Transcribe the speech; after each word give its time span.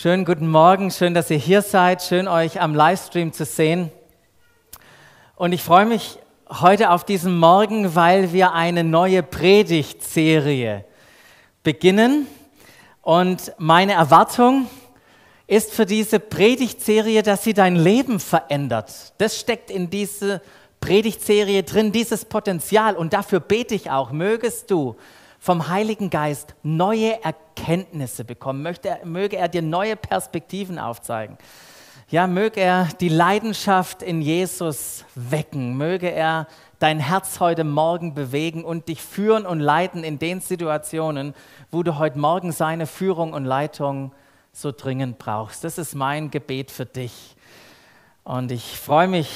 Schönen 0.00 0.24
guten 0.24 0.48
Morgen, 0.48 0.92
schön, 0.92 1.12
dass 1.12 1.28
ihr 1.28 1.38
hier 1.38 1.60
seid, 1.60 2.04
schön 2.04 2.28
euch 2.28 2.60
am 2.60 2.72
Livestream 2.72 3.32
zu 3.32 3.44
sehen. 3.44 3.90
Und 5.34 5.50
ich 5.50 5.64
freue 5.64 5.86
mich 5.86 6.20
heute 6.48 6.90
auf 6.90 7.02
diesen 7.02 7.36
Morgen, 7.36 7.96
weil 7.96 8.32
wir 8.32 8.52
eine 8.52 8.84
neue 8.84 9.24
Predigtserie 9.24 10.84
beginnen. 11.64 12.28
Und 13.02 13.52
meine 13.58 13.94
Erwartung 13.94 14.68
ist 15.48 15.72
für 15.72 15.84
diese 15.84 16.20
Predigtserie, 16.20 17.24
dass 17.24 17.42
sie 17.42 17.52
dein 17.52 17.74
Leben 17.74 18.20
verändert. 18.20 19.14
Das 19.18 19.36
steckt 19.36 19.68
in 19.68 19.90
diese 19.90 20.40
Predigtserie 20.78 21.64
drin, 21.64 21.90
dieses 21.90 22.24
Potenzial. 22.24 22.94
Und 22.94 23.14
dafür 23.14 23.40
bete 23.40 23.74
ich 23.74 23.90
auch, 23.90 24.12
mögest 24.12 24.70
du 24.70 24.94
vom 25.38 25.68
Heiligen 25.68 26.10
Geist 26.10 26.54
neue 26.62 27.22
Erkenntnisse 27.22 28.24
bekommen, 28.24 28.62
möchte, 28.62 28.98
möge 29.04 29.36
er 29.36 29.48
dir 29.48 29.62
neue 29.62 29.96
Perspektiven 29.96 30.78
aufzeigen. 30.78 31.38
Ja, 32.10 32.26
möge 32.26 32.60
er 32.60 32.88
die 33.00 33.10
Leidenschaft 33.10 34.02
in 34.02 34.22
Jesus 34.22 35.04
wecken, 35.14 35.76
möge 35.76 36.10
er 36.10 36.46
dein 36.78 37.00
Herz 37.00 37.38
heute 37.38 37.64
Morgen 37.64 38.14
bewegen 38.14 38.64
und 38.64 38.88
dich 38.88 39.02
führen 39.02 39.44
und 39.44 39.60
leiten 39.60 40.04
in 40.04 40.18
den 40.18 40.40
Situationen, 40.40 41.34
wo 41.70 41.82
du 41.82 41.98
heute 41.98 42.18
Morgen 42.18 42.52
seine 42.52 42.86
Führung 42.86 43.34
und 43.34 43.44
Leitung 43.44 44.12
so 44.52 44.72
dringend 44.72 45.18
brauchst. 45.18 45.64
Das 45.64 45.76
ist 45.76 45.94
mein 45.94 46.30
Gebet 46.30 46.70
für 46.70 46.86
dich. 46.86 47.36
Und 48.24 48.52
ich 48.52 48.78
freue 48.78 49.08
mich, 49.08 49.28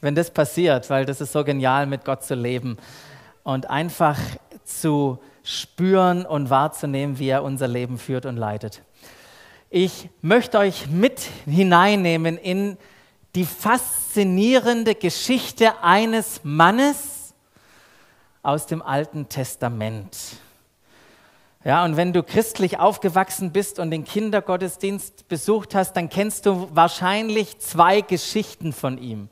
wenn 0.00 0.14
das 0.14 0.30
passiert, 0.30 0.90
weil 0.90 1.06
das 1.06 1.20
ist 1.20 1.32
so 1.32 1.44
genial, 1.44 1.86
mit 1.86 2.04
Gott 2.04 2.22
zu 2.22 2.34
leben 2.34 2.76
und 3.42 3.70
einfach 3.70 4.18
zu 4.64 5.18
spüren 5.44 6.26
und 6.26 6.50
wahrzunehmen, 6.50 7.18
wie 7.20 7.28
er 7.28 7.44
unser 7.44 7.68
Leben 7.68 7.98
führt 7.98 8.26
und 8.26 8.36
leitet. 8.36 8.82
Ich 9.70 10.08
möchte 10.22 10.58
euch 10.58 10.88
mit 10.88 11.20
hineinnehmen 11.44 12.38
in 12.38 12.76
die 13.34 13.44
faszinierende 13.44 14.94
Geschichte 14.94 15.82
eines 15.82 16.40
Mannes 16.44 17.34
aus 18.42 18.66
dem 18.66 18.82
Alten 18.82 19.28
Testament. 19.28 20.16
Ja, 21.64 21.84
und 21.84 21.96
wenn 21.96 22.12
du 22.12 22.22
christlich 22.22 22.78
aufgewachsen 22.78 23.50
bist 23.50 23.78
und 23.78 23.90
den 23.90 24.04
Kindergottesdienst 24.04 25.28
besucht 25.28 25.74
hast, 25.74 25.94
dann 25.94 26.10
kennst 26.10 26.46
du 26.46 26.68
wahrscheinlich 26.72 27.58
zwei 27.58 28.02
Geschichten 28.02 28.72
von 28.72 28.98
ihm. 28.98 29.28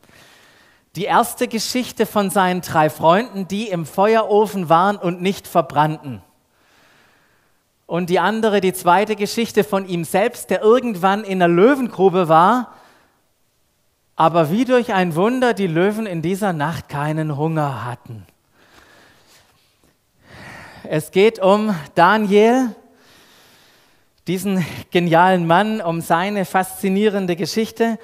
Die 0.95 1.05
erste 1.05 1.48
Geschichte 1.48 2.05
von 2.05 2.29
seinen 2.29 2.61
drei 2.61 2.91
Freunden, 2.91 3.48
die 3.48 3.69
im 3.69 3.87
Feuerofen 3.87 4.69
waren 4.69 4.97
und 4.97 5.23
nicht 5.23 5.48
verbrannten. 5.48 6.21
Und 7.87 8.11
die 8.11 8.19
andere, 8.19 8.61
die 8.61 8.75
zweite 8.75 9.17
Geschichte 9.17 9.65
von 9.65 9.89
ihm 9.89 10.05
selbst, 10.05 10.51
der 10.51 10.61
irgendwann 10.61 11.25
in 11.25 11.39
der 11.39 11.48
Löwengrube 11.48 12.29
war, 12.29 12.75
aber 14.17 14.51
wie 14.51 14.67
durch 14.67 14.93
ein 14.93 15.15
Wunder 15.15 15.55
die 15.55 15.67
Löwen 15.67 16.05
in 16.05 16.20
dieser 16.20 16.53
Nacht 16.53 16.91
keinen 16.91 17.39
Hunger 17.39 17.87
hatten. 17.87 18.27
Es 20.85 21.11
geht 21.11 21.39
um 21.39 21.75
Daniel, 21.95 22.75
diesen 24.27 24.65
genialen 24.91 25.47
Mann, 25.47 25.81
um 25.81 26.03
seine 26.03 26.45
faszinierende 26.45 27.35
Geschichte. 27.35 27.98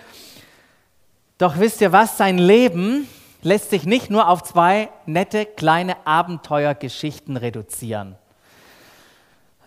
Doch 1.39 1.61
wisst 1.61 1.81
ihr 1.81 1.92
was, 1.92 2.19
sein 2.19 2.36
Leben 2.36 3.08
lässt 3.42 3.70
sich 3.70 3.86
nicht 3.86 4.11
nur 4.11 4.28
auf 4.28 4.42
zwei 4.42 4.91
nette 5.06 5.47
kleine 5.47 6.05
Abenteuergeschichten 6.05 7.36
reduzieren. 7.36 8.17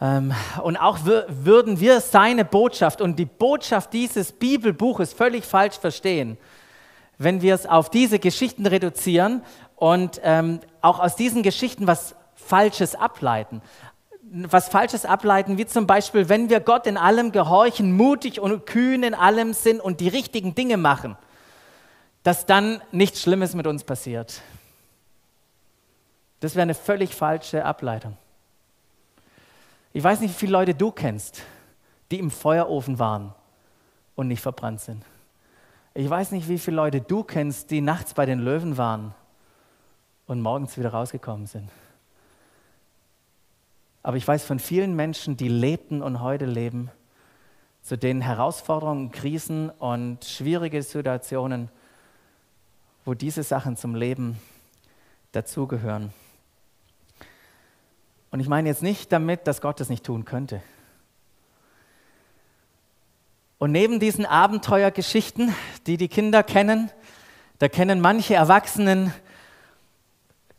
Ähm, 0.02 0.34
und 0.64 0.76
auch 0.76 1.00
würden 1.06 1.80
wir 1.80 2.02
seine 2.02 2.44
Botschaft 2.44 3.00
und 3.00 3.18
die 3.18 3.26
Botschaft 3.26 3.94
dieses 3.94 4.34
Bibelbuches 4.34 5.14
völlig 5.14 5.46
falsch 5.46 5.80
verstehen, 5.80 6.38
wenn 7.18 7.42
wir 7.42 7.56
es 7.56 7.66
auf 7.66 7.90
diese 7.90 8.20
Geschichten 8.20 8.66
reduzieren 8.66 9.42
und 9.78 10.20
ähm, 10.26 10.60
auch 10.82 11.00
aus 11.00 11.16
diesen 11.16 11.42
Geschichten 11.42 11.88
was 11.88 12.16
Falsches 12.36 12.96
ableiten. 12.96 13.62
Was 14.24 14.68
Falsches 14.68 15.06
ableiten, 15.06 15.58
wie 15.58 15.66
zum 15.66 15.88
Beispiel, 15.88 16.28
wenn 16.28 16.50
wir 16.50 16.60
Gott 16.60 16.86
in 16.86 16.98
allem 16.98 17.32
gehorchen, 17.32 17.94
mutig 17.94 18.42
und 18.42 18.66
kühn 18.66 19.04
in 19.04 19.14
allem 19.14 19.54
sind 19.54 19.80
und 19.80 20.02
die 20.02 20.10
richtigen 20.10 20.54
Dinge 20.54 20.76
machen– 20.76 21.16
dass 22.24 22.46
dann 22.46 22.82
nichts 22.92 23.22
Schlimmes 23.22 23.56
mit 23.56 23.68
uns 23.68 23.84
passiert. 23.84 24.42
Das 26.40 26.56
wäre 26.56 26.64
eine 26.64 26.74
völlig 26.74 27.16
falsche 27.16 27.66
Ableitung. 27.66 28.18
Ich 29.94 30.04
weiß 30.04 30.20
nicht, 30.22 30.32
wie 30.32 30.40
viele 30.40 30.54
Leute 30.54 30.74
du 30.74 30.92
kennst, 30.92 31.44
die 32.10 32.20
im 32.20 32.32
Feuerofen 32.32 33.00
waren 33.00 33.34
und 34.16 34.28
nicht 34.28 34.42
verbrannt 34.42 34.82
sind. 34.82 35.04
Ich 35.94 36.10
weiß 36.10 36.32
nicht, 36.32 36.48
wie 36.48 36.58
viele 36.58 36.78
Leute 36.78 37.02
du 37.02 37.24
kennst, 37.24 37.72
die 37.72 37.82
nachts 37.82 38.14
bei 38.14 38.26
den 38.26 38.40
Löwen 38.40 38.78
waren 38.78 39.14
und 40.28 40.42
morgens 40.42 40.78
wieder 40.78 40.92
rausgekommen 40.92 41.48
sind. 41.48 41.70
Aber 44.04 44.18
ich 44.18 44.28
weiß 44.28 44.46
von 44.46 44.60
vielen 44.60 44.96
Menschen, 44.96 45.38
die 45.38 45.50
lebten 45.50 46.02
und 46.02 46.22
heute 46.22 46.46
leben, 46.46 46.90
zu 47.84 47.98
denen 47.98 48.22
Herausforderungen, 48.22 49.12
Krisen 49.12 49.70
und 49.70 50.24
schwierige 50.24 50.82
Situationen 50.82 51.70
wo 53.06 53.14
diese 53.14 53.44
Sachen 53.44 53.78
zum 53.78 53.96
Leben 53.96 54.40
dazugehören. 55.32 56.14
Und 58.32 58.40
ich 58.40 58.48
meine 58.48 58.70
jetzt 58.70 58.84
nicht 58.84 59.12
damit, 59.12 59.48
dass 59.48 59.62
Gott 59.62 59.80
das 59.80 59.90
nicht 59.90 60.06
tun 60.06 60.26
könnte. 60.26 60.62
Und 63.58 63.72
neben 63.72 64.00
diesen 64.00 64.26
Abenteuergeschichten, 64.26 65.54
die 65.86 65.98
die 65.98 66.08
Kinder 66.08 66.42
kennen, 66.42 66.90
da 67.60 67.68
kennen 67.68 68.02
manche 68.02 68.34
Erwachsenen 68.34 69.14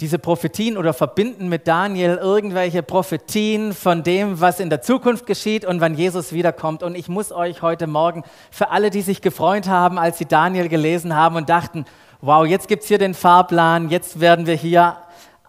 diese 0.00 0.18
Prophetien 0.18 0.76
oder 0.76 0.92
verbinden 0.92 1.48
mit 1.48 1.68
Daniel 1.68 2.16
irgendwelche 2.16 2.82
Prophetien 2.82 3.72
von 3.72 4.02
dem, 4.02 4.40
was 4.40 4.58
in 4.58 4.68
der 4.68 4.82
Zukunft 4.82 5.26
geschieht 5.26 5.64
und 5.64 5.80
wann 5.80 5.94
Jesus 5.94 6.32
wiederkommt. 6.32 6.82
Und 6.82 6.96
ich 6.96 7.08
muss 7.08 7.30
euch 7.30 7.62
heute 7.62 7.86
Morgen, 7.86 8.24
für 8.50 8.70
alle, 8.70 8.90
die 8.90 9.02
sich 9.02 9.22
gefreut 9.22 9.68
haben, 9.68 9.98
als 9.98 10.18
sie 10.18 10.26
Daniel 10.26 10.68
gelesen 10.68 11.14
haben 11.14 11.36
und 11.36 11.48
dachten, 11.48 11.84
wow, 12.24 12.46
jetzt 12.46 12.68
gibt 12.68 12.82
es 12.84 12.88
hier 12.88 12.98
den 12.98 13.14
Fahrplan, 13.14 13.90
jetzt 13.90 14.20
werden 14.20 14.46
wir 14.46 14.54
hier 14.54 14.96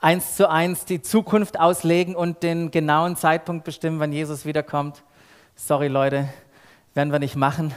eins 0.01 0.35
zu 0.35 0.49
eins 0.49 0.85
die 0.85 1.03
Zukunft 1.03 1.59
auslegen 1.59 2.15
und 2.15 2.41
den 2.41 2.71
genauen 2.71 3.15
Zeitpunkt 3.15 3.63
bestimmen, 3.63 3.99
wann 3.99 4.11
Jesus 4.11 4.43
wiederkommt. 4.43 5.03
Sorry 5.55 5.87
Leute, 5.87 6.27
werden 6.95 7.11
wir 7.11 7.19
nicht 7.19 7.35
machen. 7.35 7.75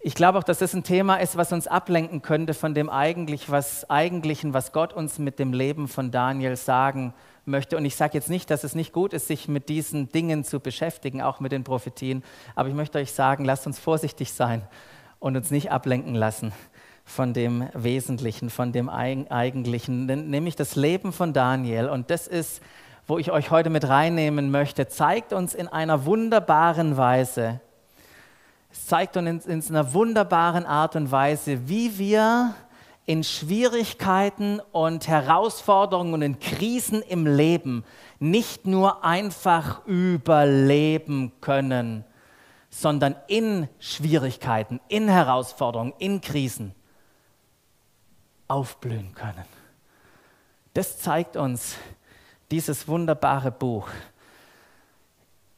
Ich 0.00 0.16
glaube 0.16 0.38
auch, 0.38 0.42
dass 0.42 0.58
das 0.58 0.74
ein 0.74 0.82
Thema 0.82 1.18
ist, 1.18 1.36
was 1.36 1.52
uns 1.52 1.68
ablenken 1.68 2.22
könnte 2.22 2.54
von 2.54 2.74
dem 2.74 2.90
eigentlich, 2.90 3.52
was 3.52 3.88
Eigentlichen, 3.88 4.52
was 4.52 4.72
Gott 4.72 4.92
uns 4.92 5.20
mit 5.20 5.38
dem 5.38 5.52
Leben 5.52 5.86
von 5.86 6.10
Daniel 6.10 6.56
sagen 6.56 7.14
möchte. 7.44 7.76
Und 7.76 7.84
ich 7.84 7.94
sage 7.94 8.14
jetzt 8.14 8.28
nicht, 8.28 8.50
dass 8.50 8.64
es 8.64 8.74
nicht 8.74 8.92
gut 8.92 9.12
ist, 9.12 9.28
sich 9.28 9.46
mit 9.46 9.68
diesen 9.68 10.10
Dingen 10.10 10.42
zu 10.42 10.58
beschäftigen, 10.58 11.22
auch 11.22 11.38
mit 11.38 11.52
den 11.52 11.62
Prophetien. 11.62 12.24
Aber 12.56 12.68
ich 12.68 12.74
möchte 12.74 12.98
euch 12.98 13.12
sagen, 13.12 13.44
lasst 13.44 13.68
uns 13.68 13.78
vorsichtig 13.78 14.32
sein 14.32 14.62
und 15.20 15.36
uns 15.36 15.52
nicht 15.52 15.70
ablenken 15.70 16.16
lassen 16.16 16.52
von 17.04 17.34
dem 17.34 17.68
Wesentlichen, 17.74 18.50
von 18.50 18.72
dem 18.72 18.88
Eigentlichen, 18.88 20.06
nämlich 20.06 20.56
das 20.56 20.76
Leben 20.76 21.12
von 21.12 21.32
Daniel. 21.32 21.88
Und 21.88 22.10
das 22.10 22.26
ist, 22.26 22.62
wo 23.06 23.18
ich 23.18 23.30
euch 23.30 23.50
heute 23.50 23.70
mit 23.70 23.88
reinnehmen 23.88 24.50
möchte, 24.50 24.88
zeigt 24.88 25.32
uns 25.32 25.54
in 25.54 25.68
einer 25.68 26.06
wunderbaren 26.06 26.96
Weise, 26.96 27.60
es 28.70 28.86
zeigt 28.86 29.18
uns 29.18 29.44
in 29.44 29.62
einer 29.68 29.92
wunderbaren 29.92 30.64
Art 30.64 30.96
und 30.96 31.10
Weise, 31.10 31.68
wie 31.68 31.98
wir 31.98 32.54
in 33.04 33.22
Schwierigkeiten 33.22 34.60
und 34.72 35.08
Herausforderungen 35.08 36.14
und 36.14 36.22
in 36.22 36.38
Krisen 36.38 37.02
im 37.02 37.26
Leben 37.26 37.84
nicht 38.18 38.66
nur 38.66 39.04
einfach 39.04 39.84
überleben 39.86 41.32
können, 41.42 42.04
sondern 42.70 43.14
in 43.26 43.68
Schwierigkeiten, 43.78 44.80
in 44.88 45.08
Herausforderungen, 45.08 45.92
in 45.98 46.22
Krisen 46.22 46.74
aufblühen 48.52 49.14
können. 49.14 49.44
Das 50.74 50.98
zeigt 50.98 51.36
uns 51.36 51.76
dieses 52.50 52.86
wunderbare 52.86 53.50
Buch. 53.50 53.88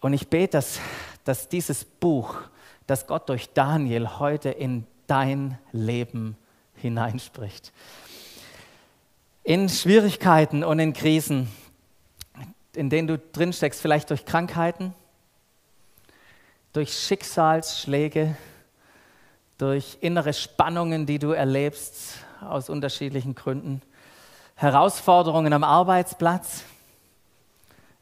Und 0.00 0.12
ich 0.12 0.29
bete, 0.29 0.52
dass, 0.52 0.79
dass 1.25 1.49
dieses 1.49 1.85
Buch, 1.85 2.37
das 2.87 3.08
Gott 3.08 3.29
durch 3.29 3.52
Daniel 3.52 4.19
heute 4.20 4.50
in 4.50 4.87
dein 5.08 5.58
Leben 5.73 6.37
hineinspricht. 6.76 7.73
In 9.43 9.69
Schwierigkeiten 9.69 10.62
und 10.62 10.79
in 10.79 10.93
Krisen, 10.93 11.50
in 12.75 12.91
denen 12.91 13.08
du 13.08 13.19
drinsteckst, 13.19 13.81
vielleicht 13.81 14.11
durch 14.11 14.25
Krankheiten, 14.25 14.94
durch 16.73 16.93
Schicksalsschläge, 16.93 18.37
durch 19.58 19.99
innere 20.00 20.32
Spannungen, 20.32 21.06
die 21.06 21.19
du 21.19 21.32
erlebst, 21.32 22.23
aus 22.50 22.69
unterschiedlichen 22.69 23.35
Gründen. 23.35 23.82
Herausforderungen 24.56 25.52
am 25.52 25.64
Arbeitsplatz, 25.64 26.64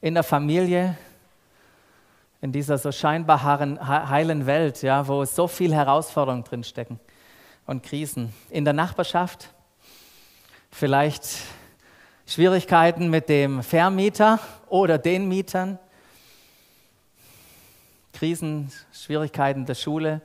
in 0.00 0.14
der 0.14 0.22
Familie, 0.22 0.96
in 2.40 2.52
dieser 2.52 2.76
so 2.76 2.90
scheinbar 2.90 3.42
heilen 3.42 4.46
Welt, 4.46 4.82
ja, 4.82 5.06
wo 5.06 5.24
so 5.24 5.46
viel 5.46 5.74
Herausforderungen 5.74 6.44
drinstecken 6.44 6.98
und 7.66 7.82
Krisen. 7.82 8.32
In 8.50 8.64
der 8.64 8.74
Nachbarschaft 8.74 9.50
vielleicht 10.70 11.24
Schwierigkeiten 12.26 13.10
mit 13.10 13.28
dem 13.28 13.62
Vermieter 13.62 14.40
oder 14.68 14.98
den 14.98 15.28
Mietern, 15.28 15.78
Krisen, 18.12 18.72
Schwierigkeiten 18.92 19.66
der 19.66 19.74
Schule, 19.74 20.20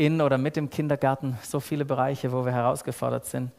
in 0.00 0.22
oder 0.22 0.38
mit 0.38 0.56
dem 0.56 0.70
Kindergarten, 0.70 1.38
so 1.42 1.60
viele 1.60 1.84
Bereiche, 1.84 2.32
wo 2.32 2.46
wir 2.46 2.52
herausgefordert 2.52 3.26
sind. 3.26 3.52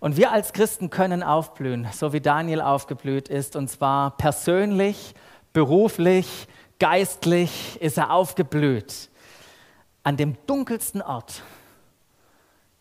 Und 0.00 0.16
wir 0.16 0.32
als 0.32 0.52
Christen 0.52 0.90
können 0.90 1.22
aufblühen, 1.22 1.86
so 1.92 2.12
wie 2.12 2.20
Daniel 2.20 2.60
aufgeblüht 2.60 3.28
ist, 3.28 3.54
und 3.54 3.68
zwar 3.68 4.16
persönlich, 4.16 5.14
beruflich, 5.52 6.48
geistlich 6.80 7.80
ist 7.80 7.96
er 7.96 8.12
aufgeblüht. 8.12 9.08
An 10.02 10.16
dem 10.16 10.36
dunkelsten 10.46 11.00
Ort, 11.00 11.42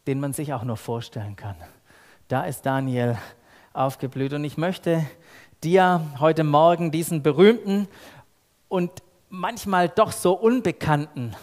den 0.07 0.19
man 0.19 0.33
sich 0.33 0.53
auch 0.53 0.63
nur 0.63 0.77
vorstellen 0.77 1.35
kann. 1.35 1.55
Da 2.29 2.45
ist 2.45 2.65
Daniel 2.65 3.17
aufgeblüht. 3.73 4.33
Und 4.33 4.43
ich 4.43 4.57
möchte 4.57 5.05
dir 5.63 6.01
heute 6.19 6.43
Morgen 6.43 6.91
diesen 6.91 7.21
berühmten 7.21 7.87
und 8.69 8.91
manchmal 9.29 9.87
doch 9.87 10.11
so 10.11 10.33
unbekannten 10.33 11.35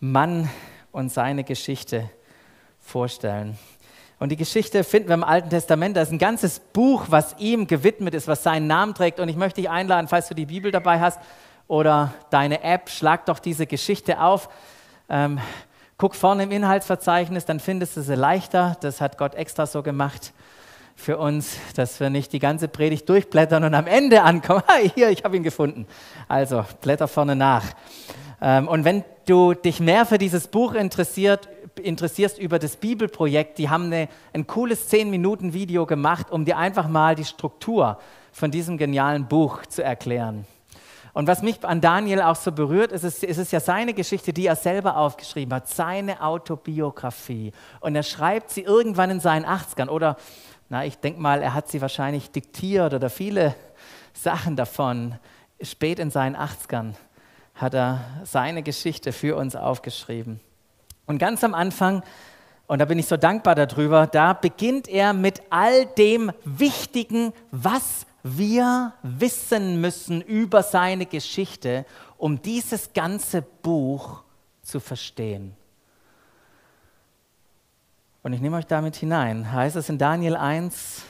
Mann 0.00 0.48
und 0.92 1.12
seine 1.12 1.44
Geschichte 1.44 2.10
vorstellen. 2.80 3.58
Und 4.20 4.30
die 4.30 4.36
Geschichte 4.36 4.82
finden 4.82 5.08
wir 5.08 5.14
im 5.14 5.24
Alten 5.24 5.50
Testament. 5.50 5.96
Da 5.96 6.02
ist 6.02 6.10
ein 6.10 6.18
ganzes 6.18 6.58
Buch, 6.58 7.04
was 7.08 7.36
ihm 7.38 7.66
gewidmet 7.66 8.14
ist, 8.14 8.26
was 8.26 8.42
seinen 8.42 8.66
Namen 8.66 8.94
trägt. 8.94 9.20
Und 9.20 9.28
ich 9.28 9.36
möchte 9.36 9.60
dich 9.60 9.70
einladen, 9.70 10.08
falls 10.08 10.28
du 10.28 10.34
die 10.34 10.46
Bibel 10.46 10.72
dabei 10.72 11.00
hast 11.00 11.20
oder 11.68 12.12
deine 12.30 12.64
App, 12.64 12.90
schlag 12.90 13.26
doch 13.26 13.38
diese 13.38 13.66
Geschichte 13.66 14.20
auf. 14.20 14.48
Ähm, 15.08 15.38
guck 15.98 16.14
vorne 16.14 16.44
im 16.44 16.50
Inhaltsverzeichnis, 16.50 17.44
dann 17.44 17.60
findest 17.60 17.96
du 17.96 18.02
sie 18.02 18.16
leichter. 18.16 18.76
Das 18.80 19.00
hat 19.00 19.18
Gott 19.18 19.34
extra 19.34 19.66
so 19.66 19.82
gemacht 19.82 20.32
für 20.96 21.16
uns, 21.18 21.56
dass 21.76 22.00
wir 22.00 22.10
nicht 22.10 22.32
die 22.32 22.40
ganze 22.40 22.66
Predigt 22.66 23.08
durchblättern 23.08 23.62
und 23.62 23.74
am 23.74 23.86
Ende 23.86 24.22
ankommen. 24.22 24.64
Hier, 24.96 25.10
ich 25.10 25.22
habe 25.22 25.36
ihn 25.36 25.44
gefunden. 25.44 25.86
Also, 26.26 26.64
blätter 26.80 27.06
vorne 27.06 27.36
nach. 27.36 27.64
Ähm, 28.40 28.68
und 28.68 28.84
wenn 28.84 29.04
du 29.26 29.54
dich 29.54 29.80
mehr 29.80 30.06
für 30.06 30.18
dieses 30.18 30.48
Buch 30.48 30.74
interessiert, 30.74 31.48
interessierst 31.82 32.38
über 32.38 32.58
das 32.58 32.76
Bibelprojekt, 32.76 33.58
die 33.58 33.68
haben 33.68 33.84
eine, 33.84 34.08
ein 34.32 34.46
cooles 34.46 34.90
10-Minuten-Video 34.90 35.86
gemacht, 35.86 36.30
um 36.30 36.44
dir 36.44 36.56
einfach 36.56 36.88
mal 36.88 37.14
die 37.14 37.24
Struktur 37.24 37.98
von 38.32 38.50
diesem 38.50 38.78
genialen 38.78 39.26
Buch 39.26 39.66
zu 39.66 39.82
erklären. 39.82 40.46
Und 41.14 41.26
was 41.26 41.42
mich 41.42 41.64
an 41.64 41.80
Daniel 41.80 42.22
auch 42.22 42.36
so 42.36 42.52
berührt, 42.52 42.92
ist 42.92 43.02
es, 43.02 43.22
ist 43.22 43.38
es 43.38 43.50
ja 43.50 43.58
seine 43.58 43.92
Geschichte, 43.92 44.32
die 44.32 44.46
er 44.46 44.56
selber 44.56 44.96
aufgeschrieben 44.96 45.52
hat, 45.54 45.68
seine 45.68 46.22
Autobiografie. 46.22 47.52
Und 47.80 47.96
er 47.96 48.04
schreibt 48.04 48.50
sie 48.50 48.62
irgendwann 48.62 49.10
in 49.10 49.20
seinen 49.20 49.44
80ern 49.44 49.88
oder, 49.88 50.16
na, 50.68 50.84
ich 50.84 50.98
denke 50.98 51.20
mal, 51.20 51.42
er 51.42 51.54
hat 51.54 51.68
sie 51.68 51.80
wahrscheinlich 51.80 52.30
diktiert 52.30 52.94
oder 52.94 53.10
viele 53.10 53.54
Sachen 54.12 54.54
davon 54.54 55.18
spät 55.60 55.98
in 55.98 56.10
seinen 56.10 56.36
80ern 56.36 56.94
hat 57.58 57.74
er 57.74 58.04
seine 58.24 58.62
Geschichte 58.62 59.12
für 59.12 59.36
uns 59.36 59.56
aufgeschrieben. 59.56 60.40
Und 61.06 61.18
ganz 61.18 61.42
am 61.42 61.54
Anfang, 61.54 62.02
und 62.68 62.78
da 62.78 62.84
bin 62.84 62.98
ich 62.98 63.06
so 63.06 63.16
dankbar 63.16 63.54
darüber, 63.54 64.06
da 64.06 64.32
beginnt 64.32 64.88
er 64.88 65.12
mit 65.12 65.42
all 65.50 65.86
dem 65.86 66.32
Wichtigen, 66.44 67.32
was 67.50 68.06
wir 68.22 68.92
wissen 69.02 69.80
müssen 69.80 70.22
über 70.22 70.62
seine 70.62 71.06
Geschichte, 71.06 71.84
um 72.16 72.40
dieses 72.40 72.92
ganze 72.92 73.42
Buch 73.42 74.22
zu 74.62 74.78
verstehen. 74.80 75.56
Und 78.22 78.34
ich 78.34 78.40
nehme 78.40 78.58
euch 78.58 78.66
damit 78.66 78.96
hinein. 78.96 79.52
Heißt 79.52 79.76
es 79.76 79.88
in 79.88 79.98
Daniel 79.98 80.36
1, 80.36 81.02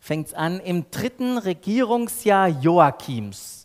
fängt 0.00 0.28
es 0.28 0.34
an, 0.34 0.60
im 0.60 0.90
dritten 0.90 1.38
Regierungsjahr 1.38 2.48
Joachims 2.48 3.55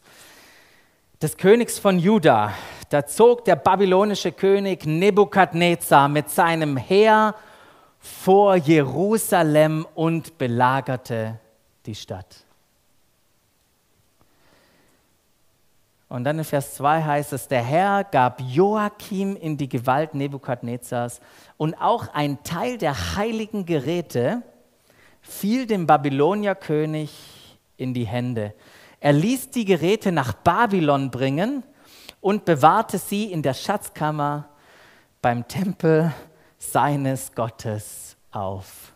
des 1.21 1.37
Königs 1.37 1.77
von 1.77 1.99
Juda, 1.99 2.51
da 2.89 3.05
zog 3.05 3.45
der 3.45 3.55
babylonische 3.55 4.31
König 4.31 4.87
Nebukadnezar 4.87 6.09
mit 6.09 6.31
seinem 6.31 6.77
Heer 6.77 7.35
vor 7.99 8.55
Jerusalem 8.55 9.85
und 9.93 10.39
belagerte 10.39 11.39
die 11.85 11.93
Stadt. 11.93 12.43
Und 16.09 16.23
dann 16.23 16.39
in 16.39 16.43
Vers 16.43 16.73
2 16.73 17.03
heißt 17.03 17.33
es, 17.33 17.47
der 17.47 17.61
Herr 17.61 18.03
gab 18.03 18.41
Joachim 18.41 19.35
in 19.35 19.57
die 19.57 19.69
Gewalt 19.69 20.15
Nebukadnezars 20.15 21.21
und 21.55 21.75
auch 21.75 22.07
ein 22.13 22.43
Teil 22.43 22.79
der 22.79 23.15
heiligen 23.15 23.67
Geräte 23.67 24.41
fiel 25.21 25.67
dem 25.67 25.85
Babylonierkönig 25.85 27.11
in 27.77 27.93
die 27.93 28.05
Hände. 28.05 28.55
Er 29.01 29.13
ließ 29.13 29.49
die 29.49 29.65
Geräte 29.65 30.11
nach 30.11 30.31
Babylon 30.31 31.09
bringen 31.09 31.63
und 32.21 32.45
bewahrte 32.45 32.99
sie 32.99 33.31
in 33.31 33.41
der 33.41 33.55
Schatzkammer 33.55 34.47
beim 35.23 35.47
Tempel 35.47 36.13
seines 36.59 37.33
Gottes 37.33 38.15
auf. 38.31 38.93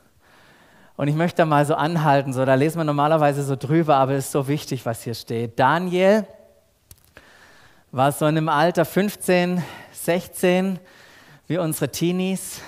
Und 0.95 1.07
ich 1.07 1.15
möchte 1.15 1.37
da 1.37 1.45
mal 1.45 1.65
so 1.65 1.73
anhalten, 1.73 2.33
so, 2.33 2.45
da 2.45 2.53
lesen 2.53 2.77
wir 2.77 2.83
normalerweise 2.83 3.43
so 3.43 3.55
drüber, 3.55 3.95
aber 3.95 4.13
es 4.13 4.25
ist 4.25 4.31
so 4.31 4.47
wichtig, 4.47 4.85
was 4.85 5.01
hier 5.01 5.15
steht. 5.15 5.59
Daniel 5.59 6.27
war 7.91 8.11
so 8.11 8.27
in 8.27 8.37
einem 8.37 8.49
Alter 8.49 8.85
15, 8.85 9.63
16, 9.91 10.79
wie 11.47 11.57
unsere 11.57 11.89
Teenies. 11.89 12.61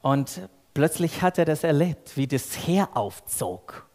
Und 0.00 0.48
plötzlich 0.72 1.20
hat 1.20 1.36
er 1.36 1.44
das 1.44 1.62
erlebt, 1.62 2.16
wie 2.16 2.26
das 2.26 2.66
Heer 2.66 2.88
aufzog 2.94 3.89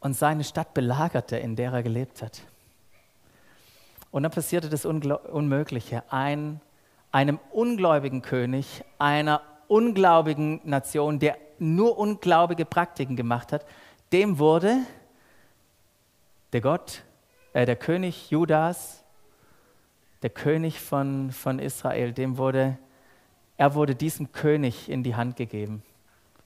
und 0.00 0.14
seine 0.14 0.44
Stadt 0.44 0.74
belagerte, 0.74 1.36
in 1.36 1.56
der 1.56 1.72
er 1.72 1.82
gelebt 1.82 2.22
hat. 2.22 2.42
Und 4.10 4.22
dann 4.22 4.32
passierte 4.32 4.68
das 4.68 4.84
Unmögliche. 4.84 6.02
Ein, 6.10 6.60
einem 7.12 7.38
ungläubigen 7.50 8.22
König, 8.22 8.84
einer 8.98 9.42
ungläubigen 9.66 10.60
Nation, 10.64 11.18
der 11.18 11.36
nur 11.58 11.98
ungläubige 11.98 12.64
Praktiken 12.64 13.16
gemacht 13.16 13.52
hat, 13.52 13.66
dem 14.12 14.38
wurde 14.38 14.78
der 16.52 16.60
Gott, 16.60 17.02
äh, 17.52 17.66
der 17.66 17.76
König 17.76 18.30
Judas, 18.30 19.04
der 20.22 20.30
König 20.30 20.80
von, 20.80 21.30
von 21.30 21.58
Israel, 21.58 22.12
dem 22.12 22.38
wurde, 22.38 22.78
er 23.56 23.74
wurde 23.74 23.94
diesem 23.94 24.32
König 24.32 24.88
in 24.88 25.02
die 25.02 25.14
Hand 25.14 25.36
gegeben. 25.36 25.82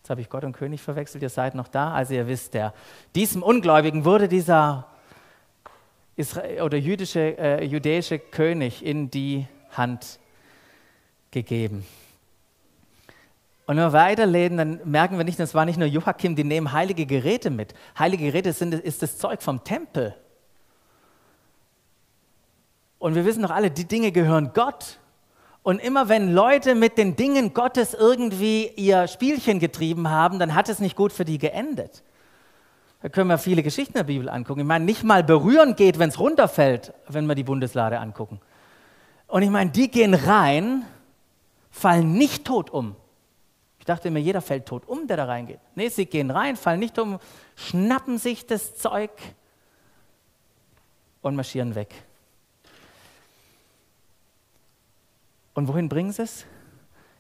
Jetzt 0.03 0.11
habe 0.11 0.21
ich 0.21 0.29
Gott 0.29 0.43
und 0.43 0.53
König 0.53 0.83
verwechselt, 0.83 1.23
ihr 1.23 1.29
seid 1.29 1.55
noch 1.55 1.69
da. 1.69 1.93
Also 1.93 2.15
ihr 2.15 2.27
wisst 2.27 2.55
ja, 2.55 2.75
diesem 3.15 3.41
Ungläubigen 3.41 4.05
wurde 4.05 4.27
dieser 4.27 4.89
Israel 6.17 6.63
oder 6.63 6.77
jüdische, 6.77 7.39
äh, 7.39 7.65
jüdische 7.65 8.19
König 8.19 8.85
in 8.85 9.13
die 9.13 9.47
Hand 9.71 10.19
gegeben. 11.31 11.87
Und 13.67 13.77
wenn 13.77 13.85
wir 13.85 13.93
weiterlesen, 13.93 14.57
dann 14.57 14.81
merken 14.83 15.19
wir 15.19 15.25
nicht, 15.25 15.39
das 15.39 15.55
war 15.55 15.65
nicht 15.65 15.79
nur 15.79 15.87
Joachim, 15.87 16.35
die 16.35 16.43
nehmen 16.43 16.73
heilige 16.73 17.07
Geräte 17.07 17.51
mit. 17.51 17.73
Heilige 17.97 18.25
Geräte 18.25 18.53
sind, 18.53 18.75
ist 18.75 19.03
das 19.03 19.19
Zeug 19.19 19.41
vom 19.41 19.63
Tempel. 19.63 20.17
Und 22.99 23.15
wir 23.15 23.25
wissen 23.25 23.43
doch 23.43 23.53
alle, 23.53 23.71
die 23.71 23.85
Dinge 23.87 24.11
gehören 24.11 24.51
Gott. 24.53 24.99
Und 25.63 25.79
immer 25.79 26.09
wenn 26.09 26.33
Leute 26.33 26.75
mit 26.75 26.99
den 26.99 27.15
Dingen 27.15 27.55
Gottes 27.55 27.95
irgendwie 27.95 28.67
ihr 28.77 29.07
Spielchen 29.07 29.61
getrieben 29.61 30.11
haben, 30.11 30.39
dann 30.39 30.55
hat 30.55 30.69
es 30.69 30.81
nicht 30.81 30.97
gut 30.97 31.13
für 31.13 31.25
die 31.25 31.39
geendet. 31.39 32.03
Da 33.01 33.09
können 33.09 33.29
wir 33.29 33.39
viele 33.39 33.63
Geschichten 33.63 33.95
der 33.95 34.05
Bibel 34.05 34.29
angucken. 34.29 34.61
Ich 34.61 34.67
meine, 34.67 34.85
nicht 34.85 35.05
mal 35.05 35.23
berühren 35.23 35.77
geht, 35.77 35.99
wenn 35.99 36.09
es 36.09 36.19
runterfällt, 36.19 36.93
wenn 37.09 37.27
wir 37.27 37.35
die 37.35 37.45
Bundeslade 37.45 37.99
angucken. 37.99 38.41
Und 39.29 39.43
ich 39.43 39.51
meine, 39.51 39.71
die 39.71 39.91
gehen 39.91 40.15
rein, 40.15 40.85
fallen 41.71 42.13
nicht 42.13 42.45
tot 42.45 42.71
um. 42.71 42.97
Ich 43.79 43.87
dachte 43.87 44.09
immer, 44.09 44.21
jeder 44.21 44.41
fällt 44.41 44.67
tot 44.67 44.87
um, 44.87 45.09
der 45.09 45.17
da 45.17 45.25
reingeht. 45.25 45.59
Nee, 45.75 45.89
sie 45.89 46.07
gehen 46.07 46.31
rein, 46.31 46.57
fallen 46.57 46.79
nicht 46.79 46.99
um, 46.99 47.19
schnappen 47.57 48.19
sich 48.19 48.47
das 48.47 48.77
Zeug 48.77 49.11
und 51.23 51.35
marschieren 51.35 51.75
weg. 51.75 51.93
Und 55.55 55.69
wohin 55.69 55.89
bringen 55.89 56.13
sie 56.13 56.23
es? 56.23 56.47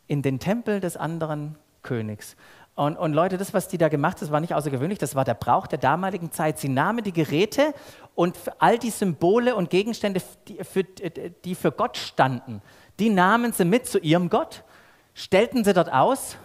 In 0.06 0.22
den 0.22 0.38
Tempel 0.38 0.80
des 0.80 0.96
anderen 0.96 1.56
Königs. 1.82 2.36
Und, 2.74 2.96
und, 2.96 3.12
Leute, 3.12 3.36
das, 3.36 3.52
was 3.52 3.68
die 3.68 3.76
da 3.76 3.88
gemacht 3.88 4.20
haben, 4.20 4.30
war 4.30 4.40
nicht 4.40 4.54
außergewöhnlich, 4.54 4.98
das 4.98 5.14
war 5.14 5.24
der 5.24 5.34
Brauch 5.34 5.66
der 5.66 5.78
damaligen 5.78 6.32
Zeit. 6.32 6.58
Sie 6.58 6.70
nahmen 6.70 7.04
die 7.04 7.12
Geräte 7.12 7.74
und 8.14 8.38
all 8.58 8.78
die 8.78 8.90
Symbole 8.90 9.54
und 9.54 9.68
Gegenstände, 9.68 10.22
die 10.48 10.64
für, 10.64 10.84
die 10.84 11.54
für 11.54 11.70
Gott 11.70 11.98
standen, 11.98 12.62
die 12.98 13.10
nahmen 13.10 13.52
sie 13.52 13.66
mit 13.66 13.86
zu 13.86 13.98
ihrem 13.98 14.30
Gott, 14.30 14.64
stellten 15.12 15.64
sie 15.64 15.74
dort 15.74 15.92
aus 15.92 16.38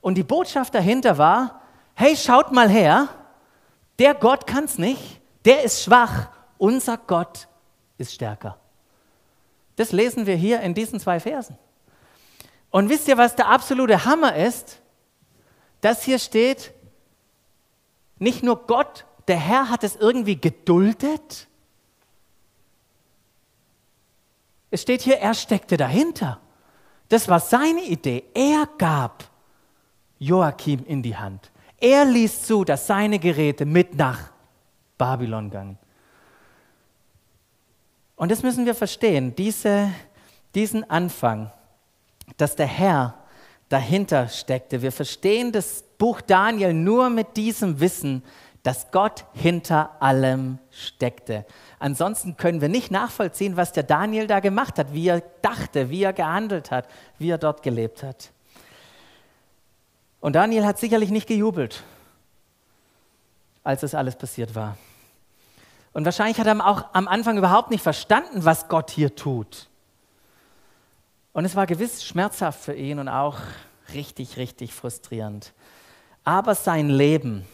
und 0.00 0.16
die 0.16 0.24
Botschaft 0.24 0.74
dahinter 0.74 1.16
war, 1.16 1.60
hey, 1.94 2.16
schaut 2.16 2.50
mal 2.50 2.68
her, 2.68 3.08
der 4.00 4.14
Gott 4.14 4.48
kann 4.48 4.64
es 4.64 4.78
nicht, 4.78 5.20
der 5.44 5.62
ist 5.62 5.84
schwach, 5.84 6.28
unser 6.56 6.96
Gott 6.98 7.46
ist 7.98 8.14
stärker. 8.14 8.58
Das 9.78 9.92
lesen 9.92 10.26
wir 10.26 10.34
hier 10.34 10.60
in 10.60 10.74
diesen 10.74 10.98
zwei 10.98 11.20
Versen. 11.20 11.56
Und 12.70 12.88
wisst 12.88 13.06
ihr, 13.06 13.16
was 13.16 13.36
der 13.36 13.48
absolute 13.48 14.04
Hammer 14.04 14.34
ist? 14.34 14.82
Das 15.80 16.02
hier 16.02 16.18
steht, 16.18 16.72
nicht 18.18 18.42
nur 18.42 18.66
Gott, 18.66 19.06
der 19.28 19.36
Herr 19.36 19.70
hat 19.70 19.84
es 19.84 19.94
irgendwie 19.94 20.34
geduldet. 20.34 21.46
Es 24.72 24.82
steht 24.82 25.02
hier, 25.02 25.18
er 25.18 25.34
steckte 25.34 25.76
dahinter. 25.76 26.40
Das 27.08 27.28
war 27.28 27.38
seine 27.38 27.84
Idee. 27.84 28.24
Er 28.34 28.68
gab 28.78 29.30
Joachim 30.18 30.84
in 30.86 31.04
die 31.04 31.16
Hand. 31.16 31.52
Er 31.76 32.04
ließ 32.04 32.42
zu, 32.42 32.64
dass 32.64 32.88
seine 32.88 33.20
Geräte 33.20 33.64
mit 33.64 33.94
nach 33.94 34.32
Babylon 34.98 35.50
gingen. 35.50 35.78
Und 38.18 38.32
das 38.32 38.42
müssen 38.42 38.66
wir 38.66 38.74
verstehen, 38.74 39.34
diese, 39.36 39.90
diesen 40.54 40.88
Anfang, 40.90 41.52
dass 42.36 42.56
der 42.56 42.66
Herr 42.66 43.14
dahinter 43.68 44.26
steckte. 44.28 44.82
Wir 44.82 44.90
verstehen 44.90 45.52
das 45.52 45.84
Buch 45.98 46.20
Daniel 46.20 46.74
nur 46.74 47.10
mit 47.10 47.36
diesem 47.36 47.78
Wissen, 47.78 48.24
dass 48.64 48.90
Gott 48.90 49.24
hinter 49.34 50.02
allem 50.02 50.58
steckte. 50.72 51.46
Ansonsten 51.78 52.36
können 52.36 52.60
wir 52.60 52.68
nicht 52.68 52.90
nachvollziehen, 52.90 53.56
was 53.56 53.72
der 53.72 53.84
Daniel 53.84 54.26
da 54.26 54.40
gemacht 54.40 54.80
hat, 54.80 54.92
wie 54.92 55.06
er 55.06 55.22
dachte, 55.40 55.88
wie 55.88 56.02
er 56.02 56.12
gehandelt 56.12 56.72
hat, 56.72 56.88
wie 57.18 57.30
er 57.30 57.38
dort 57.38 57.62
gelebt 57.62 58.02
hat. 58.02 58.32
Und 60.20 60.32
Daniel 60.32 60.66
hat 60.66 60.78
sicherlich 60.78 61.10
nicht 61.10 61.28
gejubelt, 61.28 61.84
als 63.62 63.82
das 63.82 63.94
alles 63.94 64.16
passiert 64.16 64.56
war. 64.56 64.76
Und 65.92 66.04
wahrscheinlich 66.04 66.38
hat 66.38 66.46
er 66.46 66.66
auch 66.66 66.84
am 66.92 67.08
Anfang 67.08 67.38
überhaupt 67.38 67.70
nicht 67.70 67.82
verstanden, 67.82 68.44
was 68.44 68.68
Gott 68.68 68.90
hier 68.90 69.14
tut. 69.14 69.68
Und 71.32 71.44
es 71.44 71.56
war 71.56 71.66
gewiss 71.66 72.04
schmerzhaft 72.04 72.60
für 72.60 72.74
ihn 72.74 72.98
und 72.98 73.08
auch 73.08 73.38
richtig, 73.94 74.36
richtig 74.36 74.74
frustrierend. 74.74 75.52
Aber 76.24 76.54
sein 76.54 76.88
Leben, 76.88 77.46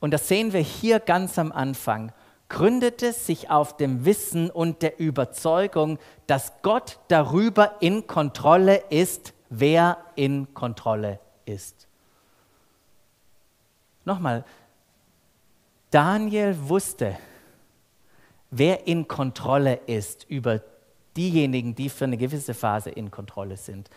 und 0.00 0.10
das 0.10 0.28
sehen 0.28 0.52
wir 0.52 0.60
hier 0.60 1.00
ganz 1.00 1.38
am 1.38 1.52
Anfang, 1.52 2.12
gründete 2.48 3.12
sich 3.12 3.50
auf 3.50 3.76
dem 3.76 4.04
Wissen 4.04 4.50
und 4.50 4.82
der 4.82 5.00
Überzeugung, 5.00 5.98
dass 6.26 6.52
Gott 6.62 6.98
darüber 7.08 7.76
in 7.80 8.06
Kontrolle 8.06 8.76
ist, 8.90 9.32
wer 9.48 9.98
in 10.14 10.52
Kontrolle 10.54 11.18
ist. 11.44 11.88
Nochmal, 14.04 14.44
Daniel 15.96 16.54
wusste, 16.68 17.16
wer 18.50 18.86
in 18.86 19.08
Kontrolle 19.08 19.76
ist 19.86 20.28
über 20.28 20.60
diejenigen, 21.16 21.74
die 21.74 21.88
für 21.88 22.04
eine 22.04 22.18
gewisse 22.18 22.52
Phase 22.52 22.90
in 22.90 23.10
Kontrolle 23.10 23.56
sind. 23.56 23.88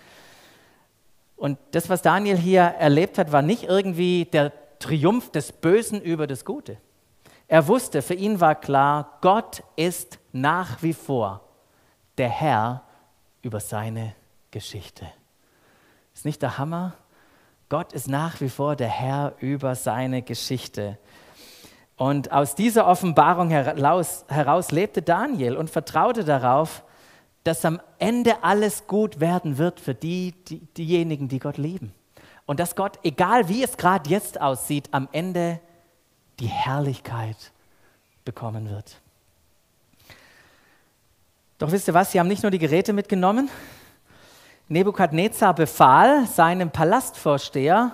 Und 1.36 1.58
das, 1.72 1.90
was 1.90 2.02
Daniel 2.02 2.38
hier 2.38 2.62
erlebt 2.62 3.18
hat, 3.18 3.34
war 3.34 3.42
nicht 3.42 3.64
irgendwie 3.64 4.24
der 4.24 4.54
Triumph 4.80 5.30
des 5.32 5.52
Bösen 5.52 6.02
über 6.02 6.26
das 6.26 6.46
Gute. 6.46 6.78
Er 7.50 7.68
wusste, 7.68 8.02
für 8.02 8.14
ihn 8.14 8.40
war 8.40 8.56
klar, 8.56 9.18
Gott 9.20 9.62
ist 9.76 10.20
nach 10.32 10.82
wie 10.82 10.94
vor 10.94 11.42
der 12.18 12.30
Herr 12.30 12.84
über 13.42 13.60
seine 13.60 14.16
Geschichte. 14.52 15.06
Ist 16.14 16.24
nicht 16.24 16.42
der 16.42 16.58
Hammer? 16.58 16.94
Gott 17.68 17.92
ist 17.92 18.08
nach 18.08 18.40
wie 18.40 18.48
vor 18.48 18.78
der 18.78 18.88
Herr 18.88 19.34
über 19.42 19.76
seine 19.76 20.22
Geschichte. 20.22 20.98
Und 22.00 22.32
aus 22.32 22.56
dieser 22.56 22.88
Offenbarung 22.88 23.50
heraus, 23.50 24.24
heraus 24.30 24.72
lebte 24.72 25.02
Daniel 25.02 25.58
und 25.58 25.70
vertraute 25.70 26.24
darauf, 26.24 26.82
dass 27.44 27.66
am 27.66 27.82
Ende 27.98 28.42
alles 28.42 28.88
gut 28.88 29.20
werden 29.20 29.58
wird 29.58 29.82
für 29.82 29.94
die, 29.94 30.32
die, 30.48 30.60
diejenigen, 30.78 31.28
die 31.28 31.40
Gott 31.40 31.58
lieben. 31.58 31.94
Und 32.46 32.62
dass 32.62 32.78
Gott, 32.78 33.00
egal 33.04 33.50
wie 33.50 33.64
es 33.64 33.76
gerade 33.76 34.10
jetzt 34.10 34.40
aussieht, 34.40 34.88
am 34.92 35.10
Ende 35.12 35.60
die 36.40 36.48
Herrlichkeit 36.48 37.52
bekommen 38.24 38.70
wird. 38.70 39.02
Doch 41.58 41.70
wisst 41.70 41.90
ihr 41.90 41.94
was, 41.94 42.14
sie 42.14 42.20
haben 42.22 42.30
nicht 42.30 42.44
nur 42.44 42.52
die 42.52 42.60
Geräte 42.60 42.94
mitgenommen. 42.94 43.50
Nebukadnezar 44.70 45.54
befahl 45.54 46.26
seinem 46.28 46.72
Palastvorsteher 46.72 47.94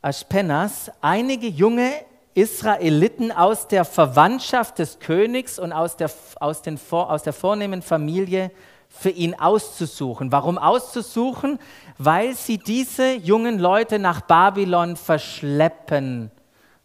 Aspenas, 0.00 0.90
einige 1.00 1.46
junge 1.46 1.92
Israeliten 2.34 3.30
aus 3.30 3.68
der 3.68 3.84
Verwandtschaft 3.84 4.78
des 4.78 4.98
Königs 4.98 5.58
und 5.58 5.72
aus 5.72 5.96
der, 5.96 6.10
aus, 6.40 6.62
den, 6.62 6.78
aus 6.90 7.22
der 7.22 7.32
vornehmen 7.32 7.82
Familie 7.82 8.50
für 8.88 9.10
ihn 9.10 9.34
auszusuchen. 9.34 10.32
Warum 10.32 10.58
auszusuchen? 10.58 11.58
Weil 11.98 12.34
sie 12.34 12.58
diese 12.58 13.14
jungen 13.14 13.58
Leute 13.58 13.98
nach 13.98 14.22
Babylon 14.22 14.96
verschleppen 14.96 16.30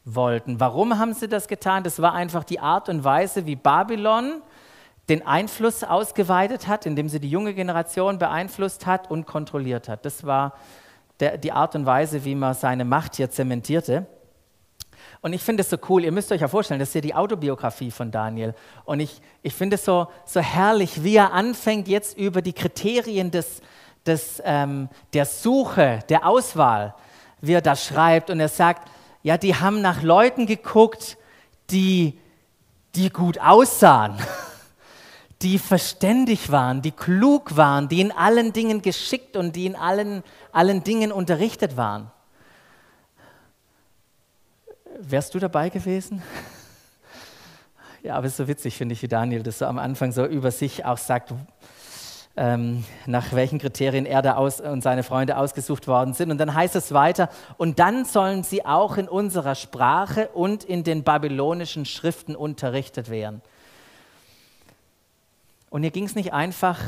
wollten. 0.05 0.59
Warum 0.59 0.97
haben 0.99 1.13
sie 1.13 1.27
das 1.27 1.47
getan? 1.47 1.83
Das 1.83 2.01
war 2.01 2.13
einfach 2.13 2.43
die 2.43 2.59
Art 2.59 2.87
und 2.89 3.03
Weise, 3.03 3.45
wie 3.45 3.55
Babylon 3.55 4.41
den 5.09 5.25
Einfluss 5.25 5.83
ausgeweitet 5.83 6.67
hat, 6.67 6.85
indem 6.85 7.09
sie 7.09 7.19
die 7.19 7.29
junge 7.29 7.53
Generation 7.53 8.17
beeinflusst 8.17 8.85
hat 8.85 9.09
und 9.09 9.25
kontrolliert 9.25 9.87
hat. 9.87 10.05
Das 10.05 10.25
war 10.25 10.53
der, 11.19 11.37
die 11.37 11.51
Art 11.51 11.75
und 11.75 11.85
Weise, 11.85 12.25
wie 12.25 12.35
man 12.35 12.53
seine 12.53 12.85
Macht 12.85 13.15
hier 13.15 13.29
zementierte. 13.29 14.05
Und 15.21 15.33
ich 15.33 15.41
finde 15.41 15.61
es 15.61 15.69
so 15.69 15.77
cool, 15.89 16.03
ihr 16.03 16.11
müsst 16.11 16.31
euch 16.31 16.41
ja 16.41 16.47
vorstellen, 16.47 16.79
das 16.79 16.89
ist 16.89 16.95
ja 16.95 17.01
die 17.01 17.15
Autobiografie 17.15 17.91
von 17.91 18.11
Daniel. 18.11 18.53
Und 18.85 18.99
ich, 18.99 19.19
ich 19.41 19.53
finde 19.53 19.75
es 19.75 19.85
so, 19.85 20.07
so 20.25 20.39
herrlich, 20.39 21.03
wie 21.03 21.15
er 21.15 21.33
anfängt 21.33 21.87
jetzt 21.87 22.17
über 22.17 22.41
die 22.41 22.53
Kriterien 22.53 23.31
des, 23.31 23.61
des, 24.05 24.41
ähm, 24.45 24.89
der 25.13 25.25
Suche, 25.25 25.99
der 26.09 26.27
Auswahl, 26.27 26.93
wie 27.41 27.53
er 27.53 27.61
das 27.61 27.85
schreibt. 27.85 28.29
Und 28.29 28.39
er 28.39 28.49
sagt, 28.49 28.89
ja, 29.23 29.37
die 29.37 29.55
haben 29.55 29.81
nach 29.81 30.03
Leuten 30.03 30.45
geguckt, 30.45 31.17
die, 31.71 32.19
die 32.95 33.09
gut 33.09 33.39
aussahen, 33.39 34.17
die 35.41 35.59
verständig 35.59 36.51
waren, 36.51 36.81
die 36.81 36.91
klug 36.91 37.57
waren, 37.57 37.89
die 37.89 38.01
in 38.01 38.11
allen 38.11 38.53
Dingen 38.53 38.81
geschickt 38.81 39.35
und 39.35 39.55
die 39.55 39.65
in 39.65 39.75
allen, 39.75 40.23
allen 40.51 40.83
Dingen 40.83 41.11
unterrichtet 41.11 41.75
waren. 41.75 42.11
Wärst 44.99 45.35
du 45.35 45.39
dabei 45.39 45.69
gewesen? 45.69 46.23
Ja, 48.01 48.15
aber 48.15 48.25
es 48.25 48.33
ist 48.33 48.37
so 48.37 48.47
witzig, 48.47 48.75
finde 48.75 48.93
ich, 48.93 49.01
wie 49.03 49.07
Daniel 49.07 49.43
das 49.43 49.59
so 49.59 49.65
am 49.65 49.77
Anfang 49.77 50.11
so 50.11 50.25
über 50.25 50.49
sich 50.49 50.85
auch 50.85 50.97
sagt, 50.97 51.33
ähm, 52.35 52.83
nach 53.05 53.31
welchen 53.33 53.59
Kriterien 53.59 54.07
er 54.07 54.23
da 54.23 54.35
aus 54.37 54.59
und 54.59 54.81
seine 54.81 55.03
Freunde 55.03 55.37
ausgesucht 55.37 55.87
worden 55.87 56.15
sind. 56.15 56.31
Und 56.31 56.39
dann 56.39 56.53
heißt 56.53 56.75
es 56.75 56.93
weiter, 56.93 57.29
und 57.57 57.77
dann 57.77 58.05
sollen 58.05 58.41
sie 58.41 58.65
auch 58.65 58.97
in 58.97 59.07
unserer 59.07 59.53
Sprache 59.53 60.29
und 60.29 60.63
in 60.63 60.83
den 60.83 61.03
babylonischen 61.03 61.85
Schriften 61.85 62.35
unterrichtet 62.35 63.09
werden. 63.11 63.43
Und 65.69 65.83
hier 65.83 65.91
ging 65.91 66.05
es 66.05 66.15
nicht 66.15 66.33
einfach, 66.33 66.79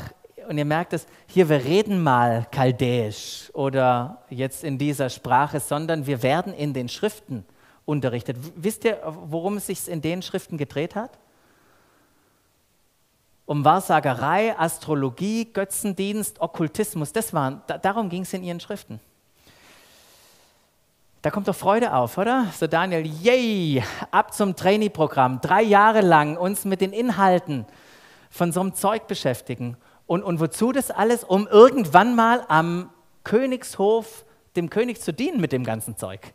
und 0.48 0.58
ihr 0.58 0.64
merkt 0.64 0.94
es, 0.94 1.06
hier 1.28 1.48
wir 1.48 1.64
reden 1.64 2.02
mal 2.02 2.46
Chaldäisch 2.50 3.50
oder 3.52 4.22
jetzt 4.30 4.64
in 4.64 4.78
dieser 4.78 5.10
Sprache, 5.10 5.60
sondern 5.60 6.06
wir 6.06 6.24
werden 6.24 6.52
in 6.52 6.74
den 6.74 6.88
Schriften 6.88 7.44
unterrichtet. 7.90 8.36
Wisst 8.56 8.84
ihr, 8.84 9.00
worum 9.04 9.56
es 9.56 9.66
sich 9.66 9.88
in 9.88 10.00
den 10.00 10.22
Schriften 10.22 10.56
gedreht 10.56 10.94
hat? 10.94 11.18
Um 13.46 13.64
Wahrsagerei, 13.64 14.56
Astrologie, 14.56 15.52
Götzendienst, 15.52 16.40
Okkultismus. 16.40 17.12
Das 17.12 17.34
waren, 17.34 17.62
darum 17.82 18.08
ging 18.08 18.22
es 18.22 18.32
in 18.32 18.44
ihren 18.44 18.60
Schriften. 18.60 19.00
Da 21.22 21.30
kommt 21.30 21.48
doch 21.48 21.54
Freude 21.54 21.92
auf, 21.92 22.16
oder? 22.16 22.46
So 22.58 22.66
Daniel, 22.66 23.04
yay, 23.04 23.82
ab 24.10 24.32
zum 24.32 24.56
Trainee-Programm. 24.56 25.40
Drei 25.42 25.62
Jahre 25.62 26.00
lang 26.00 26.36
uns 26.36 26.64
mit 26.64 26.80
den 26.80 26.92
Inhalten 26.92 27.66
von 28.30 28.52
so 28.52 28.60
einem 28.60 28.74
Zeug 28.74 29.06
beschäftigen. 29.06 29.76
Und, 30.06 30.22
und 30.22 30.40
wozu 30.40 30.72
das 30.72 30.90
alles? 30.90 31.24
Um 31.24 31.46
irgendwann 31.46 32.14
mal 32.14 32.44
am 32.48 32.90
Königshof 33.24 34.24
dem 34.56 34.70
König 34.70 35.00
zu 35.00 35.12
dienen 35.12 35.40
mit 35.40 35.52
dem 35.52 35.64
ganzen 35.64 35.96
Zeug. 35.96 36.32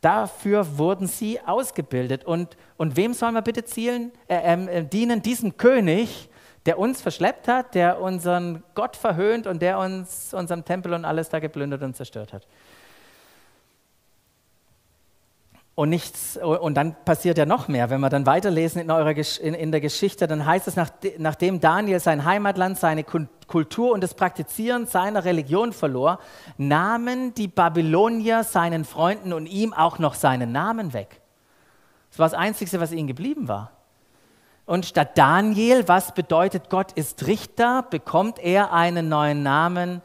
Dafür 0.00 0.78
wurden 0.78 1.08
sie 1.08 1.40
ausgebildet. 1.40 2.24
Und, 2.24 2.56
und 2.76 2.96
wem 2.96 3.14
soll 3.14 3.32
man 3.32 3.42
bitte 3.42 3.64
zielen, 3.64 4.12
äh, 4.28 4.40
ähm, 4.44 4.68
äh, 4.68 4.84
dienen? 4.84 5.22
Diesem 5.22 5.56
König, 5.56 6.28
der 6.66 6.78
uns 6.78 7.00
verschleppt 7.00 7.48
hat, 7.48 7.74
der 7.74 8.00
unseren 8.00 8.62
Gott 8.74 8.96
verhöhnt 8.96 9.46
und 9.46 9.60
der 9.60 9.78
uns 9.78 10.32
unseren 10.34 10.64
Tempel 10.64 10.92
und 10.92 11.04
alles 11.04 11.28
da 11.28 11.40
geplündert 11.40 11.82
und 11.82 11.96
zerstört 11.96 12.32
hat. 12.32 12.46
Und, 15.74 15.90
nichts, 15.90 16.36
und 16.36 16.74
dann 16.74 16.96
passiert 17.04 17.38
ja 17.38 17.46
noch 17.46 17.68
mehr. 17.68 17.88
Wenn 17.90 18.00
wir 18.00 18.08
dann 18.08 18.26
weiterlesen 18.26 18.82
in, 18.82 18.90
eurer, 18.90 19.14
in, 19.40 19.54
in 19.54 19.70
der 19.70 19.80
Geschichte, 19.80 20.26
dann 20.26 20.44
heißt 20.44 20.66
es, 20.66 20.76
nach, 20.76 20.90
nachdem 21.18 21.60
Daniel 21.60 22.00
sein 22.00 22.24
Heimatland, 22.24 22.78
seine 22.78 23.04
Kultur 23.04 23.37
und 23.92 24.02
das 24.02 24.14
Praktizieren 24.14 24.86
seiner 24.86 25.24
Religion 25.24 25.72
verlor, 25.72 26.18
nahmen 26.56 27.34
die 27.34 27.48
Babylonier 27.48 28.44
seinen 28.44 28.84
Freunden 28.84 29.32
und 29.32 29.46
ihm 29.46 29.72
auch 29.72 29.98
noch 29.98 30.14
seinen 30.14 30.52
Namen 30.52 30.92
weg. 30.92 31.20
Das 32.10 32.18
war 32.18 32.26
das 32.26 32.38
Einzige, 32.38 32.80
was 32.80 32.92
ihnen 32.92 33.08
geblieben 33.08 33.48
war. 33.48 33.72
Und 34.66 34.84
statt 34.86 35.16
Daniel, 35.16 35.88
was 35.88 36.12
bedeutet 36.12 36.68
Gott 36.68 36.92
ist 36.92 37.26
Richter, 37.26 37.84
bekommt 37.88 38.38
er 38.38 38.72
einen 38.72 39.08
neuen 39.08 39.42
Namen, 39.42 40.02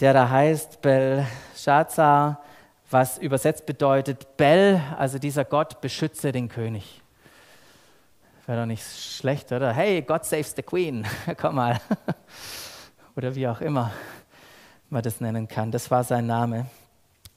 der 0.00 0.12
da 0.12 0.28
heißt 0.28 0.82
Belshazzar, 0.82 2.42
was 2.90 3.18
übersetzt 3.18 3.64
bedeutet 3.64 4.36
Bel, 4.36 4.80
also 4.98 5.18
dieser 5.18 5.44
Gott 5.44 5.80
beschütze 5.80 6.32
den 6.32 6.48
König. 6.48 7.01
Wäre 8.52 8.64
doch 8.64 8.66
nicht 8.66 8.84
schlecht, 8.84 9.50
oder? 9.50 9.72
Hey, 9.72 10.02
God 10.02 10.26
saves 10.26 10.52
the 10.54 10.62
Queen, 10.62 11.06
komm 11.38 11.54
mal. 11.54 11.80
oder 13.16 13.34
wie 13.34 13.48
auch 13.48 13.62
immer 13.62 13.90
man 14.90 15.02
das 15.02 15.22
nennen 15.22 15.48
kann. 15.48 15.70
Das 15.70 15.90
war 15.90 16.04
sein 16.04 16.26
Name. 16.26 16.66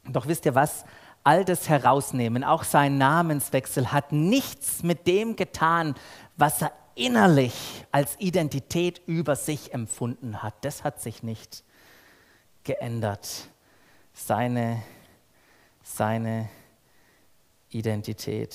Doch 0.04 0.28
wisst 0.28 0.46
ihr 0.46 0.56
was? 0.56 0.84
All 1.24 1.46
das 1.46 1.70
herausnehmen, 1.70 2.44
auch 2.44 2.66
sein 2.66 2.98
Namenswechsel 2.98 3.94
hat 3.94 4.12
nichts 4.12 4.84
mit 4.84 5.08
dem 5.08 5.38
getan, 5.38 5.96
was 6.36 6.62
er 6.62 6.74
innerlich 6.96 7.86
als 7.94 8.20
Identität 8.20 9.02
über 9.06 9.38
sich 9.38 9.74
empfunden 9.74 10.44
hat, 10.44 10.66
das 10.66 10.84
hat 10.84 11.02
sich 11.02 11.24
nicht 11.24 11.64
geändert. 12.66 13.48
Seine, 14.12 14.84
seine 15.82 16.50
Identität. 17.70 18.54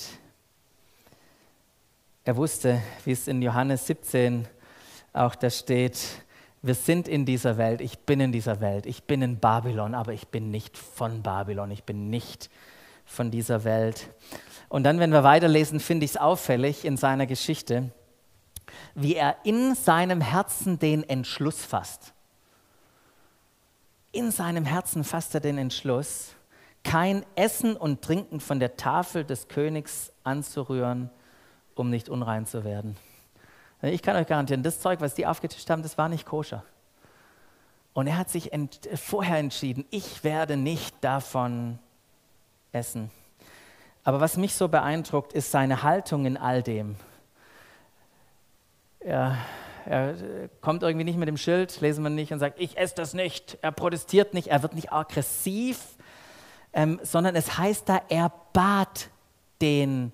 Er 2.23 2.37
wusste, 2.37 2.79
wie 3.03 3.13
es 3.13 3.27
in 3.27 3.41
Johannes 3.41 3.87
17 3.87 4.47
auch 5.11 5.33
da 5.33 5.49
steht, 5.49 5.97
wir 6.61 6.75
sind 6.75 7.07
in 7.07 7.25
dieser 7.25 7.57
Welt, 7.57 7.81
ich 7.81 7.97
bin 7.97 8.19
in 8.19 8.31
dieser 8.31 8.61
Welt, 8.61 8.85
ich 8.85 9.05
bin 9.05 9.23
in 9.23 9.39
Babylon, 9.39 9.95
aber 9.95 10.13
ich 10.13 10.27
bin 10.27 10.51
nicht 10.51 10.77
von 10.77 11.23
Babylon, 11.23 11.71
ich 11.71 11.83
bin 11.83 12.11
nicht 12.11 12.51
von 13.05 13.31
dieser 13.31 13.63
Welt. 13.63 14.07
Und 14.69 14.83
dann, 14.83 14.99
wenn 14.99 15.11
wir 15.11 15.23
weiterlesen, 15.23 15.79
finde 15.79 16.05
ich 16.05 16.11
es 16.11 16.17
auffällig 16.17 16.85
in 16.85 16.95
seiner 16.95 17.25
Geschichte, 17.25 17.89
wie 18.93 19.15
er 19.15 19.37
in 19.43 19.73
seinem 19.73 20.21
Herzen 20.21 20.77
den 20.77 21.01
Entschluss 21.09 21.65
fasst. 21.65 22.13
In 24.11 24.29
seinem 24.29 24.65
Herzen 24.65 25.03
fasst 25.03 25.33
er 25.33 25.41
den 25.41 25.57
Entschluss, 25.57 26.35
kein 26.83 27.25
Essen 27.33 27.75
und 27.75 28.03
Trinken 28.03 28.39
von 28.39 28.59
der 28.59 28.77
Tafel 28.77 29.23
des 29.23 29.47
Königs 29.47 30.13
anzurühren, 30.23 31.09
um 31.81 31.89
nicht 31.89 32.07
unrein 32.07 32.45
zu 32.45 32.63
werden. 32.63 32.95
Ich 33.81 34.01
kann 34.03 34.15
euch 34.15 34.27
garantieren, 34.27 34.63
das 34.63 34.79
Zeug, 34.79 35.01
was 35.01 35.15
die 35.15 35.25
aufgetischt 35.25 35.69
haben, 35.69 35.81
das 35.81 35.97
war 35.97 36.07
nicht 36.07 36.25
koscher. 36.25 36.63
Und 37.93 38.07
er 38.07 38.17
hat 38.17 38.29
sich 38.29 38.53
ent 38.53 38.87
vorher 38.95 39.37
entschieden, 39.37 39.85
ich 39.89 40.23
werde 40.23 40.55
nicht 40.55 40.95
davon 41.01 41.79
essen. 42.71 43.11
Aber 44.03 44.21
was 44.21 44.37
mich 44.37 44.53
so 44.53 44.67
beeindruckt, 44.67 45.33
ist 45.33 45.51
seine 45.51 45.83
Haltung 45.83 46.25
in 46.25 46.37
all 46.37 46.63
dem. 46.63 46.95
Er, 48.99 49.37
er, 49.85 50.15
kommt 50.61 50.83
irgendwie 50.83 51.03
nicht 51.03 51.17
mit 51.17 51.27
dem 51.27 51.37
Schild, 51.37 51.81
lesen 51.81 52.03
wir 52.03 52.09
nicht, 52.11 52.31
und 52.31 52.39
sagt, 52.39 52.59
ich 52.59 52.77
esse 52.77 52.95
das 52.95 53.13
nicht. 53.13 53.57
Er 53.61 53.71
protestiert 53.71 54.33
nicht, 54.33 54.47
er 54.47 54.61
wird 54.61 54.75
nicht 54.75 54.93
aggressiv, 54.93 55.97
ähm, 56.73 56.99
sondern 57.03 57.35
es 57.35 57.57
heißt 57.57 57.89
da, 57.89 58.01
er 58.09 58.31
bat 58.53 59.09
den 59.59 60.13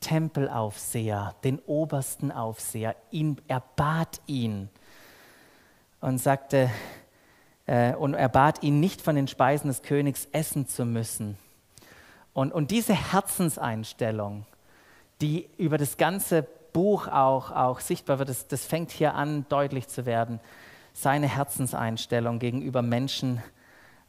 Tempelaufseher, 0.00 1.34
den 1.44 1.58
obersten 1.60 2.30
Aufseher, 2.30 2.94
ihn, 3.10 3.40
er 3.48 3.62
bat 3.76 4.20
ihn 4.26 4.68
und 6.00 6.18
sagte, 6.18 6.70
äh, 7.66 7.94
und 7.94 8.14
er 8.14 8.28
bat 8.28 8.62
ihn 8.62 8.80
nicht 8.80 9.02
von 9.02 9.16
den 9.16 9.28
Speisen 9.28 9.68
des 9.68 9.82
Königs 9.82 10.28
essen 10.32 10.68
zu 10.68 10.84
müssen 10.84 11.36
und, 12.38 12.52
und 12.52 12.70
diese 12.70 12.94
Herzenseinstellung, 12.94 14.46
die 15.20 15.48
über 15.56 15.76
das 15.76 15.96
ganze 15.96 16.46
Buch 16.72 17.08
auch, 17.08 17.50
auch 17.50 17.80
sichtbar 17.80 18.20
wird, 18.20 18.28
das, 18.28 18.46
das 18.46 18.64
fängt 18.64 18.92
hier 18.92 19.16
an 19.16 19.44
deutlich 19.48 19.88
zu 19.88 20.06
werden. 20.06 20.38
Seine 20.92 21.26
Herzenseinstellung 21.26 22.38
gegenüber 22.38 22.80
Menschen 22.80 23.42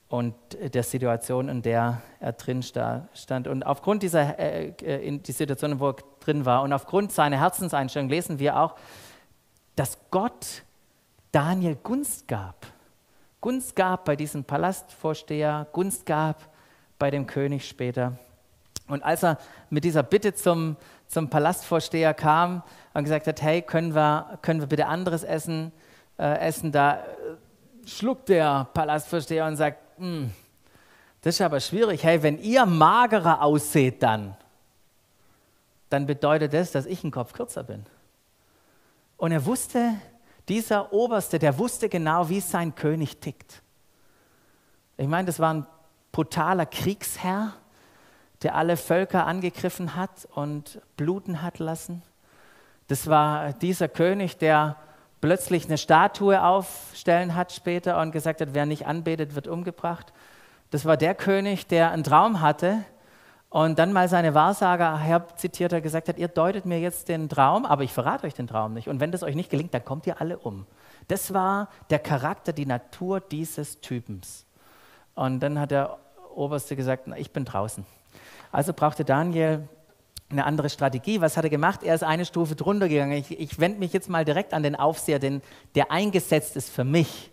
und 0.10 0.36
der 0.60 0.84
Situation, 0.84 1.50
in 1.50 1.62
der 1.62 2.02
er 2.20 2.34
drin 2.34 2.64
stand. 2.64 3.48
Und 3.48 3.64
aufgrund 3.64 4.04
dieser 4.04 4.38
äh, 4.40 4.74
äh, 4.82 5.08
in 5.08 5.24
die 5.24 5.32
Situation, 5.32 5.80
wo 5.80 5.90
er 5.90 5.96
drin 6.20 6.46
war, 6.46 6.64
und 6.64 6.74
aufgrund 6.74 7.12
seiner 7.12 7.40
Herzenseinstellung 7.40 8.10
lesen 8.10 8.40
wir 8.40 8.60
auch, 8.60 8.76
dass 9.76 9.98
Gott 10.12 10.64
Daniel 11.32 11.76
Gunst 11.76 12.28
gab. 12.28 12.66
Gunst 13.40 13.76
gab 13.76 14.04
bei 14.04 14.16
diesem 14.16 14.44
Palastvorsteher, 14.44 15.68
Gunst 15.72 16.06
gab 16.06 16.50
bei 16.98 17.12
dem 17.12 17.28
König 17.28 17.68
später. 17.68 18.18
Und 18.88 19.04
als 19.04 19.24
er 19.24 19.38
mit 19.70 19.84
dieser 19.84 20.04
Bitte 20.04 20.34
zum, 20.34 20.76
zum 21.08 21.30
Palastvorsteher 21.30 22.14
kam 22.14 22.64
und 22.94 23.04
gesagt 23.04 23.28
hat, 23.28 23.42
hey, 23.42 23.62
können 23.62 23.94
wir, 23.94 24.40
können 24.42 24.60
wir 24.60 24.68
bitte 24.68 24.88
anderes 24.88 25.24
Essen 25.24 25.72
äh, 26.20 26.40
essen, 26.40 26.72
da 26.72 26.98
äh, 26.98 27.88
schluckt 27.88 28.30
der 28.30 28.68
Palastvorsteher 28.74 29.46
und 29.46 29.56
sagt, 29.56 29.80
das 31.22 31.36
ist 31.36 31.42
aber 31.42 31.60
schwierig, 31.60 32.04
hey, 32.04 32.24
wenn 32.24 32.40
ihr 32.40 32.66
magerer 32.66 33.42
ausseht 33.42 34.02
dann, 34.02 34.36
dann 35.90 36.06
bedeutet 36.06 36.54
das, 36.54 36.72
dass 36.72 36.86
ich 36.86 37.04
einen 37.04 37.12
Kopf 37.12 37.34
kürzer 37.34 37.64
bin. 37.64 37.86
Und 39.18 39.32
er 39.32 39.46
wusste, 39.46 39.96
dieser 40.48 40.94
Oberste, 40.94 41.40
der 41.40 41.58
wusste 41.58 41.90
genau, 41.90 42.30
wie 42.30 42.40
sein 42.40 42.74
König 42.76 43.18
tickt. 43.18 43.62
Ich 44.98 45.08
meine, 45.08 45.26
das 45.26 45.40
war 45.40 45.54
ein 45.54 45.66
brutaler 46.12 46.66
Kriegsherr, 46.66 47.54
der 48.42 48.56
alle 48.56 48.78
Völker 48.78 49.26
angegriffen 49.26 49.96
hat 49.96 50.28
und 50.34 50.82
bluten 50.96 51.42
hat 51.42 51.60
lassen. 51.60 52.02
Das 52.88 53.08
war 53.08 53.54
dieser 53.54 53.88
König, 53.88 54.38
der 54.38 54.78
plötzlich 55.22 55.66
eine 55.66 55.78
Statue 55.78 56.44
aufstellen 56.44 57.36
hat 57.36 57.52
später 57.52 58.00
und 58.00 58.12
gesagt 58.12 58.42
hat, 58.42 58.50
wer 58.54 58.66
nicht 58.66 58.88
anbetet, 58.88 59.36
wird 59.36 59.48
umgebracht. 59.48 60.14
Das 60.72 60.86
war 60.86 60.98
der 60.98 61.16
König, 61.16 61.68
der 61.68 61.92
einen 61.92 62.04
Traum 62.04 62.42
hatte 62.42 62.84
und 63.50 63.80
dann 63.80 63.92
mal 63.92 64.08
seine 64.08 64.36
Wahrsager 64.36 64.98
herzitiert 65.00 65.74
hat, 65.74 65.82
gesagt 65.82 66.08
hat, 66.08 66.18
ihr 66.18 66.28
deutet 66.28 66.66
mir 66.66 66.80
jetzt 66.80 67.10
den 67.10 67.28
Traum, 67.30 67.66
aber 67.66 67.84
ich 67.84 67.92
verrate 67.92 68.28
euch 68.28 68.36
den 68.36 68.48
Traum 68.48 68.74
nicht. 68.74 68.88
Und 68.88 69.00
wenn 69.00 69.12
das 69.12 69.24
euch 69.24 69.36
nicht 69.36 69.50
gelingt, 69.50 69.74
dann 69.74 69.84
kommt 69.84 70.06
ihr 70.06 70.22
alle 70.22 70.38
um. 70.38 70.68
Das 71.08 71.34
war 71.34 71.70
der 71.90 72.00
Charakter, 72.00 72.54
die 72.54 72.68
Natur 72.68 73.20
dieses 73.20 73.82
Typens. 73.82 74.46
Und 75.16 75.40
dann 75.40 75.60
hat 75.60 75.72
der 75.72 75.98
Oberste 76.36 76.76
gesagt, 76.76 77.08
na, 77.08 77.18
ich 77.18 77.32
bin 77.32 77.46
draußen. 77.46 77.86
Also 78.52 78.74
brauchte 78.74 79.04
Daniel 79.04 79.68
eine 80.32 80.46
andere 80.46 80.70
Strategie. 80.70 81.22
Was 81.22 81.38
hat 81.38 81.44
er 81.44 81.50
gemacht? 81.50 81.84
Er 81.84 81.96
ist 81.96 82.04
eine 82.04 82.26
Stufe 82.26 82.56
drunter 82.56 82.88
gegangen. 82.88 83.14
Ich, 83.14 83.40
ich 83.40 83.60
wende 83.60 83.80
mich 83.80 83.94
jetzt 83.94 84.10
mal 84.10 84.26
direkt 84.26 84.54
an 84.54 84.64
den 84.64 84.76
Aufseher, 84.76 85.20
den, 85.20 85.42
der 85.76 85.92
eingesetzt 85.92 86.56
ist 86.56 86.70
für 86.70 86.84
mich. 86.84 87.32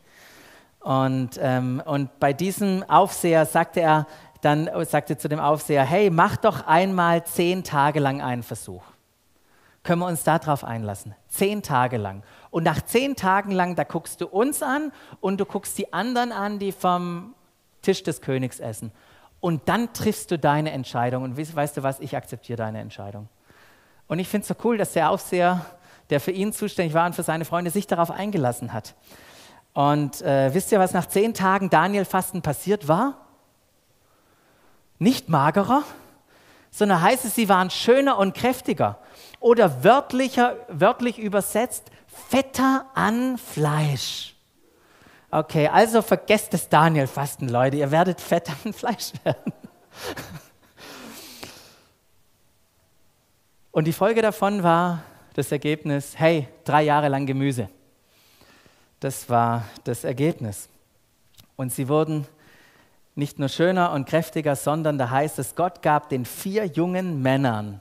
Und, 0.81 1.39
ähm, 1.41 1.83
und 1.85 2.19
bei 2.21 2.33
diesem 2.33 2.83
Aufseher 2.89 3.45
sagte 3.45 3.81
er, 3.81 4.07
dann 4.41 4.71
sagte 4.85 5.19
zu 5.19 5.29
dem 5.29 5.41
Aufseher, 5.41 5.85
hey, 5.85 6.11
mach 6.11 6.37
doch 6.37 6.67
einmal 6.67 7.25
zehn 7.25 7.65
Tage 7.65 8.01
lang 8.01 8.23
einen 8.23 8.43
Versuch. 8.43 8.83
Können 9.83 10.01
wir 10.01 10.07
uns 10.07 10.25
darauf 10.25 10.65
einlassen? 10.65 11.15
Zehn 11.29 11.63
Tage 11.63 11.97
lang. 11.97 12.23
Und 12.51 12.65
nach 12.65 12.83
zehn 12.83 13.17
Tagen 13.17 13.53
lang, 13.53 13.77
da 13.77 13.85
guckst 13.85 14.21
du 14.21 14.27
uns 14.27 14.63
an 14.63 14.93
und 15.21 15.39
du 15.39 15.45
guckst 15.45 15.79
die 15.79 15.93
anderen 15.93 16.33
an, 16.33 16.59
die 16.59 16.73
vom 16.73 17.35
Tisch 17.83 18.03
des 18.03 18.21
Königs 18.21 18.59
essen. 18.59 18.91
Und 19.41 19.69
dann 19.69 19.93
triffst 19.93 20.31
du 20.31 20.39
deine 20.39 20.73
Entscheidung. 20.73 21.23
Und 21.23 21.37
weißt 21.37 21.77
du 21.77 21.83
was, 21.83 22.01
ich 22.01 22.17
akzeptiere 22.17 22.57
deine 22.57 22.81
Entscheidung. 22.81 23.29
Und 24.09 24.19
ich 24.19 24.29
finde 24.29 24.43
es 24.43 24.49
so 24.49 24.55
cool, 24.65 24.79
dass 24.79 24.93
der 24.93 25.11
Aufseher, 25.11 25.65
der 26.11 26.21
für 26.21 26.31
ihn 26.31 26.53
zuständig 26.53 26.95
war 26.95 27.07
und 27.07 27.15
für 27.15 27.23
seine 27.23 27.45
Freunde, 27.45 27.71
sich 27.71 27.87
darauf 27.87 28.11
eingelassen 28.11 28.73
hat. 28.73 28.95
Und 29.75 30.23
äh, 30.23 30.55
wisst 30.55 30.73
ihr, 30.73 30.79
was 30.79 30.93
nach 30.93 31.07
zehn 31.07 31.35
Tagen 31.35 31.69
Daniel-Fasten 31.69 32.41
passiert 32.41 32.89
war? 32.89 33.27
Nicht 34.99 35.29
magerer, 35.29 35.83
sondern 36.71 37.03
heißt 37.03 37.25
es, 37.25 37.35
sie 37.35 37.49
waren 37.49 37.71
schöner 37.71 38.19
und 38.19 38.35
kräftiger. 38.35 38.99
Oder 39.41 39.85
wörtlicher, 39.85 40.57
wörtlich 40.69 41.19
übersetzt, 41.19 41.91
fetter 42.07 42.87
an 42.95 43.37
Fleisch. 43.37 44.36
Okay, 45.31 45.67
also 45.69 46.03
vergesst 46.03 46.55
das 46.55 46.69
Daniel-Fasten, 46.69 47.49
Leute. 47.49 47.79
Ihr 47.79 47.91
werdet 47.91 48.21
fett 48.21 48.49
an 48.65 48.73
Fleisch 48.73 49.13
werden. 49.25 49.53
Und 53.73 53.85
die 53.85 53.93
Folge 53.93 54.23
davon 54.23 54.63
war 54.63 55.03
das 55.35 55.53
Ergebnis, 55.53 56.15
hey, 56.17 56.49
drei 56.65 56.83
Jahre 56.83 57.09
lang 57.09 57.27
Gemüse. 57.27 57.69
Das 59.01 59.29
war 59.29 59.65
das 59.85 60.05
Ergebnis. 60.05 60.69
Und 61.57 61.73
sie 61.73 61.89
wurden 61.89 62.27
nicht 63.15 63.39
nur 63.39 63.49
schöner 63.49 63.93
und 63.93 64.07
kräftiger, 64.07 64.57
sondern 64.57 64.97
da 64.97 65.11
heißt 65.11 65.39
es, 65.39 65.55
Gott 65.55 65.83
gab 65.83 66.09
den 66.09 66.25
vier 66.25 66.67
jungen 66.67 67.21
Männern 67.21 67.81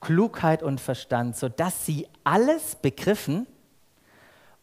Klugheit 0.00 0.62
und 0.62 0.80
Verstand, 0.80 1.36
sodass 1.36 1.84
sie 1.84 2.08
alles 2.24 2.76
begriffen, 2.76 3.46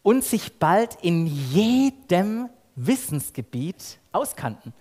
und 0.02 0.24
sich 0.24 0.58
bald 0.58 0.96
in 1.02 1.26
jedem 1.26 2.48
Wissensgebiet 2.76 3.98
auskannten. 4.12 4.72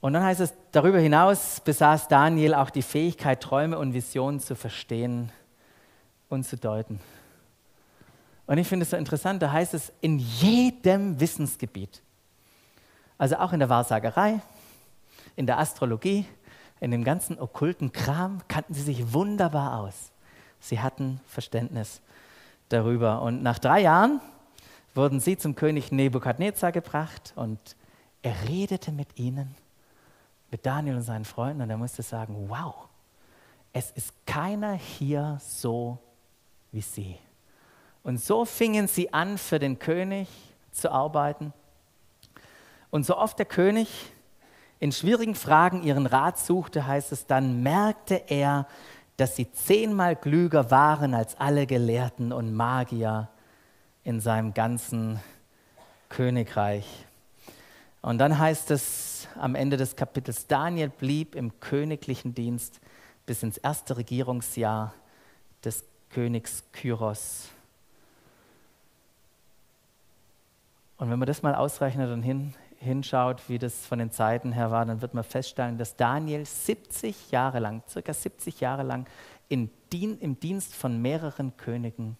Und 0.00 0.12
dann 0.12 0.22
heißt 0.22 0.40
es, 0.40 0.54
darüber 0.72 0.98
hinaus 0.98 1.60
besaß 1.60 2.08
Daniel 2.08 2.54
auch 2.54 2.70
die 2.70 2.82
Fähigkeit, 2.82 3.42
Träume 3.42 3.78
und 3.78 3.94
Visionen 3.94 4.40
zu 4.40 4.54
verstehen 4.54 5.32
und 6.28 6.44
zu 6.44 6.56
deuten. 6.56 7.00
Und 8.46 8.58
ich 8.58 8.68
finde 8.68 8.84
es 8.84 8.90
so 8.90 8.96
interessant, 8.96 9.42
da 9.42 9.50
heißt 9.50 9.74
es 9.74 9.92
in 10.00 10.18
jedem 10.18 11.18
Wissensgebiet. 11.18 12.02
Also 13.18 13.36
auch 13.36 13.52
in 13.52 13.58
der 13.58 13.68
Wahrsagerei, 13.68 14.40
in 15.34 15.46
der 15.46 15.58
Astrologie, 15.58 16.26
in 16.78 16.90
dem 16.90 17.02
ganzen 17.02 17.38
okkulten 17.38 17.92
Kram 17.92 18.42
kannten 18.46 18.74
sie 18.74 18.82
sich 18.82 19.12
wunderbar 19.12 19.80
aus. 19.80 20.12
Sie 20.60 20.80
hatten 20.80 21.20
Verständnis 21.26 22.00
darüber. 22.68 23.22
Und 23.22 23.42
nach 23.42 23.58
drei 23.58 23.80
Jahren 23.80 24.20
wurden 24.94 25.20
sie 25.20 25.36
zum 25.36 25.54
König 25.54 25.92
Nebukadnezar 25.92 26.72
gebracht 26.72 27.32
und 27.36 27.58
er 28.22 28.34
redete 28.48 28.92
mit 28.92 29.18
ihnen, 29.18 29.54
mit 30.50 30.64
Daniel 30.66 30.96
und 30.96 31.02
seinen 31.02 31.24
Freunden, 31.24 31.62
und 31.62 31.70
er 31.70 31.76
musste 31.76 32.02
sagen: 32.02 32.48
Wow, 32.48 32.74
es 33.72 33.90
ist 33.92 34.12
keiner 34.26 34.72
hier 34.72 35.38
so 35.40 35.98
wie 36.72 36.80
sie. 36.80 37.18
Und 38.02 38.20
so 38.20 38.44
fingen 38.44 38.86
sie 38.86 39.12
an, 39.12 39.36
für 39.36 39.58
den 39.58 39.78
König 39.78 40.28
zu 40.70 40.90
arbeiten. 40.90 41.52
Und 42.90 43.04
so 43.04 43.16
oft 43.16 43.38
der 43.38 43.46
König 43.46 44.12
in 44.78 44.92
schwierigen 44.92 45.34
Fragen 45.34 45.82
ihren 45.82 46.06
Rat 46.06 46.38
suchte, 46.38 46.86
heißt 46.86 47.12
es 47.12 47.26
dann, 47.26 47.62
merkte 47.62 48.22
er, 48.28 48.66
dass 49.16 49.36
sie 49.36 49.50
zehnmal 49.50 50.16
klüger 50.16 50.70
waren 50.70 51.14
als 51.14 51.38
alle 51.40 51.66
Gelehrten 51.66 52.32
und 52.32 52.54
Magier 52.54 53.28
in 54.04 54.20
seinem 54.20 54.54
ganzen 54.54 55.20
Königreich. 56.08 56.86
Und 58.02 58.18
dann 58.18 58.38
heißt 58.38 58.70
es 58.70 59.26
am 59.36 59.54
Ende 59.54 59.76
des 59.76 59.96
Kapitels, 59.96 60.46
Daniel 60.46 60.90
blieb 60.90 61.34
im 61.34 61.58
königlichen 61.60 62.34
Dienst 62.34 62.80
bis 63.24 63.42
ins 63.42 63.56
erste 63.56 63.96
Regierungsjahr 63.96 64.94
des 65.64 65.84
Königs 66.10 66.62
Kyros. 66.72 67.48
Und 70.98 71.10
wenn 71.10 71.18
man 71.18 71.26
das 71.26 71.42
mal 71.42 71.54
ausrechnet 71.54 72.10
und 72.10 72.22
hin, 72.22 72.54
hinschaut, 72.86 73.48
wie 73.48 73.58
das 73.58 73.84
von 73.84 73.98
den 73.98 74.10
Zeiten 74.10 74.52
her 74.52 74.70
war, 74.70 74.86
dann 74.86 75.02
wird 75.02 75.12
man 75.12 75.24
feststellen, 75.24 75.76
dass 75.76 75.96
Daniel 75.96 76.46
70 76.46 77.30
Jahre 77.30 77.58
lang, 77.58 77.82
circa 77.88 78.14
70 78.14 78.60
Jahre 78.60 78.82
lang 78.82 79.06
Dien, 79.92 80.18
im 80.18 80.40
Dienst 80.40 80.74
von 80.74 81.00
mehreren 81.00 81.56
Königen 81.56 82.16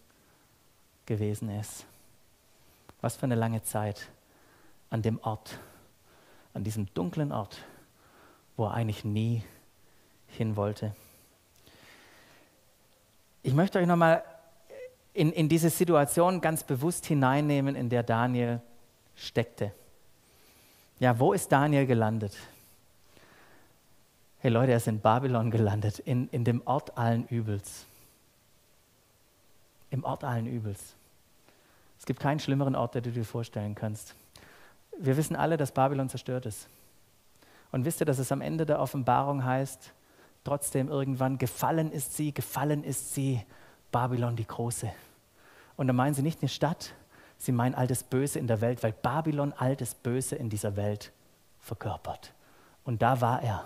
gewesen 1.05 1.49
ist. 1.49 1.85
Was 3.01 3.15
für 3.15 3.23
eine 3.23 3.35
lange 3.35 3.61
Zeit 3.63 4.07
an 4.89 5.01
dem 5.01 5.19
Ort, 5.21 5.59
an 6.53 6.63
diesem 6.63 6.91
dunklen 6.93 7.31
Ort, 7.31 7.57
wo 8.55 8.65
er 8.65 8.73
eigentlich 8.73 9.03
nie 9.03 9.43
hin 10.27 10.55
wollte. 10.55 10.95
Ich 13.43 13.53
möchte 13.53 13.79
euch 13.79 13.87
nochmal 13.87 14.23
in, 15.13 15.31
in 15.31 15.49
diese 15.49 15.69
Situation 15.69 16.41
ganz 16.41 16.63
bewusst 16.63 17.05
hineinnehmen, 17.05 17.75
in 17.75 17.89
der 17.89 18.03
Daniel 18.03 18.61
steckte. 19.15 19.71
Ja, 20.99 21.19
wo 21.19 21.33
ist 21.33 21.51
Daniel 21.51 21.85
gelandet? 21.85 22.35
Hey 24.39 24.49
Leute, 24.49 24.71
er 24.71 24.77
ist 24.77 24.87
in 24.87 24.99
Babylon 24.99 25.51
gelandet, 25.51 25.99
in, 25.99 26.27
in 26.29 26.43
dem 26.43 26.65
Ort 26.65 26.97
allen 26.97 27.27
Übels. 27.27 27.85
Im 29.91 30.03
Ort 30.03 30.23
allen 30.23 30.47
Übels. 30.47 30.95
Es 31.99 32.05
gibt 32.05 32.19
keinen 32.19 32.39
schlimmeren 32.39 32.75
Ort, 32.75 32.95
den 32.95 33.03
du 33.03 33.11
dir 33.11 33.25
vorstellen 33.25 33.75
kannst. 33.75 34.15
Wir 34.97 35.17
wissen 35.17 35.35
alle, 35.35 35.57
dass 35.57 35.71
Babylon 35.71 36.09
zerstört 36.09 36.47
ist. 36.47 36.67
Und 37.71 37.85
wisst 37.85 38.01
ihr, 38.01 38.05
dass 38.05 38.17
es 38.17 38.31
am 38.31 38.41
Ende 38.41 38.65
der 38.65 38.79
Offenbarung 38.79 39.43
heißt, 39.43 39.91
trotzdem 40.43 40.89
irgendwann, 40.89 41.37
gefallen 41.37 41.91
ist 41.91 42.15
sie, 42.15 42.33
gefallen 42.33 42.83
ist 42.83 43.13
sie, 43.13 43.43
Babylon 43.91 44.35
die 44.35 44.47
Große. 44.47 44.91
Und 45.75 45.87
da 45.87 45.93
meinen 45.93 46.15
sie 46.15 46.23
nicht 46.23 46.41
eine 46.41 46.49
Stadt, 46.49 46.93
sie 47.37 47.51
meinen 47.51 47.75
altes 47.75 48.03
Böse 48.03 48.39
in 48.39 48.47
der 48.47 48.61
Welt, 48.61 48.83
weil 48.83 48.91
Babylon 48.91 49.53
altes 49.53 49.93
Böse 49.95 50.35
in 50.35 50.49
dieser 50.49 50.75
Welt 50.75 51.11
verkörpert. 51.59 52.33
Und 52.83 53.01
da 53.01 53.21
war 53.21 53.41
er, 53.41 53.65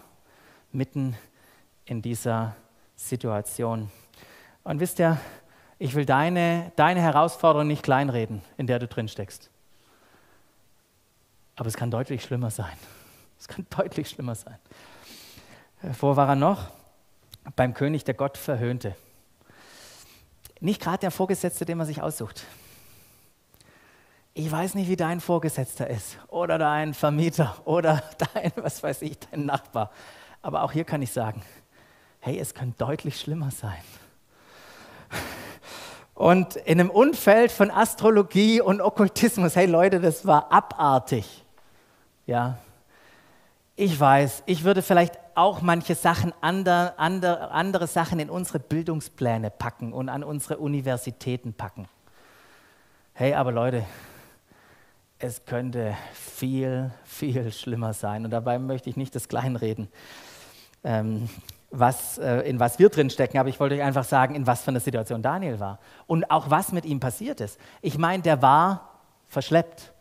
mitten 0.72 1.16
in 1.86 2.02
dieser 2.02 2.56
Situation. 2.96 3.92
Und 4.64 4.80
wisst 4.80 5.00
ihr, 5.00 5.20
ich 5.80 5.96
will 5.96 6.06
deine, 6.06 6.72
deine 6.76 7.02
Herausforderung 7.02 7.68
nicht 7.68 7.84
kleinreden, 7.84 8.42
in 8.58 8.68
der 8.68 8.80
du 8.80 8.88
drin 8.88 9.08
steckst. 9.08 9.50
Aber 11.56 11.68
es 11.68 11.76
kann 11.76 11.92
deutlich 11.92 12.24
schlimmer 12.24 12.52
sein. 12.52 12.72
Es 13.40 13.48
kann 13.48 13.66
deutlich 13.72 14.08
schlimmer 14.08 14.36
sein. 14.36 14.60
Wo 16.00 16.16
war 16.16 16.30
er 16.30 16.36
noch? 16.36 16.68
Beim 17.56 17.74
König, 17.74 18.04
der 18.04 18.14
Gott 18.14 18.38
verhöhnte. 18.38 18.96
Nicht 20.60 20.80
gerade 20.80 21.00
der 21.00 21.10
Vorgesetzte, 21.10 21.66
den 21.66 21.80
man 21.80 21.88
sich 21.88 22.04
aussucht. 22.04 22.46
Ich 24.34 24.50
weiß 24.50 24.76
nicht, 24.76 24.88
wie 24.88 24.96
dein 24.96 25.20
Vorgesetzter 25.20 25.89
ist 25.89 26.17
oder 26.30 26.58
dein 26.58 26.94
Vermieter 26.94 27.58
oder 27.65 28.02
dein, 28.34 28.52
was 28.56 28.82
weiß 28.82 29.02
ich, 29.02 29.20
dein 29.20 29.46
Nachbar. 29.46 29.91
Aber 30.41 30.63
auch 30.63 30.72
hier 30.72 30.86
kann 30.86 31.02
ich 31.02 31.12
sagen, 31.12 31.41
hey, 32.20 32.39
es 32.39 32.54
kann 32.54 32.74
deutlich 32.78 33.20
schlimmer 33.20 33.52
sein. 33.52 33.82
Und 36.13 36.56
in 36.56 36.80
einem 36.80 36.91
Umfeld 36.91 37.52
von 37.52 37.72
Astrologie 37.72 38.62
und 38.62 38.80
Okkultismus, 38.80 39.56
hey 39.56 39.65
Leute, 39.65 40.00
das 40.00 40.26
war 40.26 40.52
abartig. 40.52 41.44
Ja, 42.26 42.60
ich 43.76 44.00
weiß, 44.00 44.44
ich 44.46 44.63
würde 44.63 44.82
vielleicht 44.82 45.17
auch 45.34 45.62
manche 45.62 45.96
Sachen, 45.96 46.34
andere, 46.39 46.98
andere, 47.00 47.52
andere 47.52 47.88
Sachen 47.88 48.20
in 48.20 48.30
unsere 48.30 48.60
Bildungspläne 48.60 49.50
packen 49.50 49.91
und 49.91 50.08
an 50.10 50.24
unsere 50.24 50.58
Universitäten 50.58 51.54
packen. 51.54 51.88
Hey, 53.13 53.34
aber 53.34 53.52
Leute, 53.52 53.84
es 55.22 55.46
könnte 55.46 55.96
viel, 56.14 56.92
viel 57.04 57.52
schlimmer 57.52 57.94
sein. 57.94 58.26
Und 58.26 58.32
dabei 58.32 58.58
möchte 58.58 58.90
ich 58.90 58.98
nicht 58.98 59.14
das 59.16 59.28
Kleinreden, 59.28 59.88
ähm, 60.84 61.30
was, 61.70 62.18
äh, 62.18 62.40
in 62.42 62.60
was 62.60 62.80
wir 62.80 62.90
drin 62.90 63.10
stecken, 63.10 63.38
aber 63.38 63.48
ich 63.48 63.60
wollte 63.60 63.76
euch 63.76 63.84
einfach 63.84 64.04
sagen, 64.04 64.36
in 64.36 64.46
was 64.48 64.64
für 64.64 64.72
einer 64.72 64.80
Situation 64.80 65.22
Daniel 65.22 65.60
war 65.60 65.80
und 66.08 66.30
auch 66.30 66.50
was 66.50 66.72
mit 66.72 66.86
ihm 66.86 67.00
passiert 67.00 67.40
ist. 67.40 67.60
Ich 67.82 67.98
meine, 67.98 68.24
der 68.24 68.42
war 68.42 69.00
verschleppt. 69.28 69.94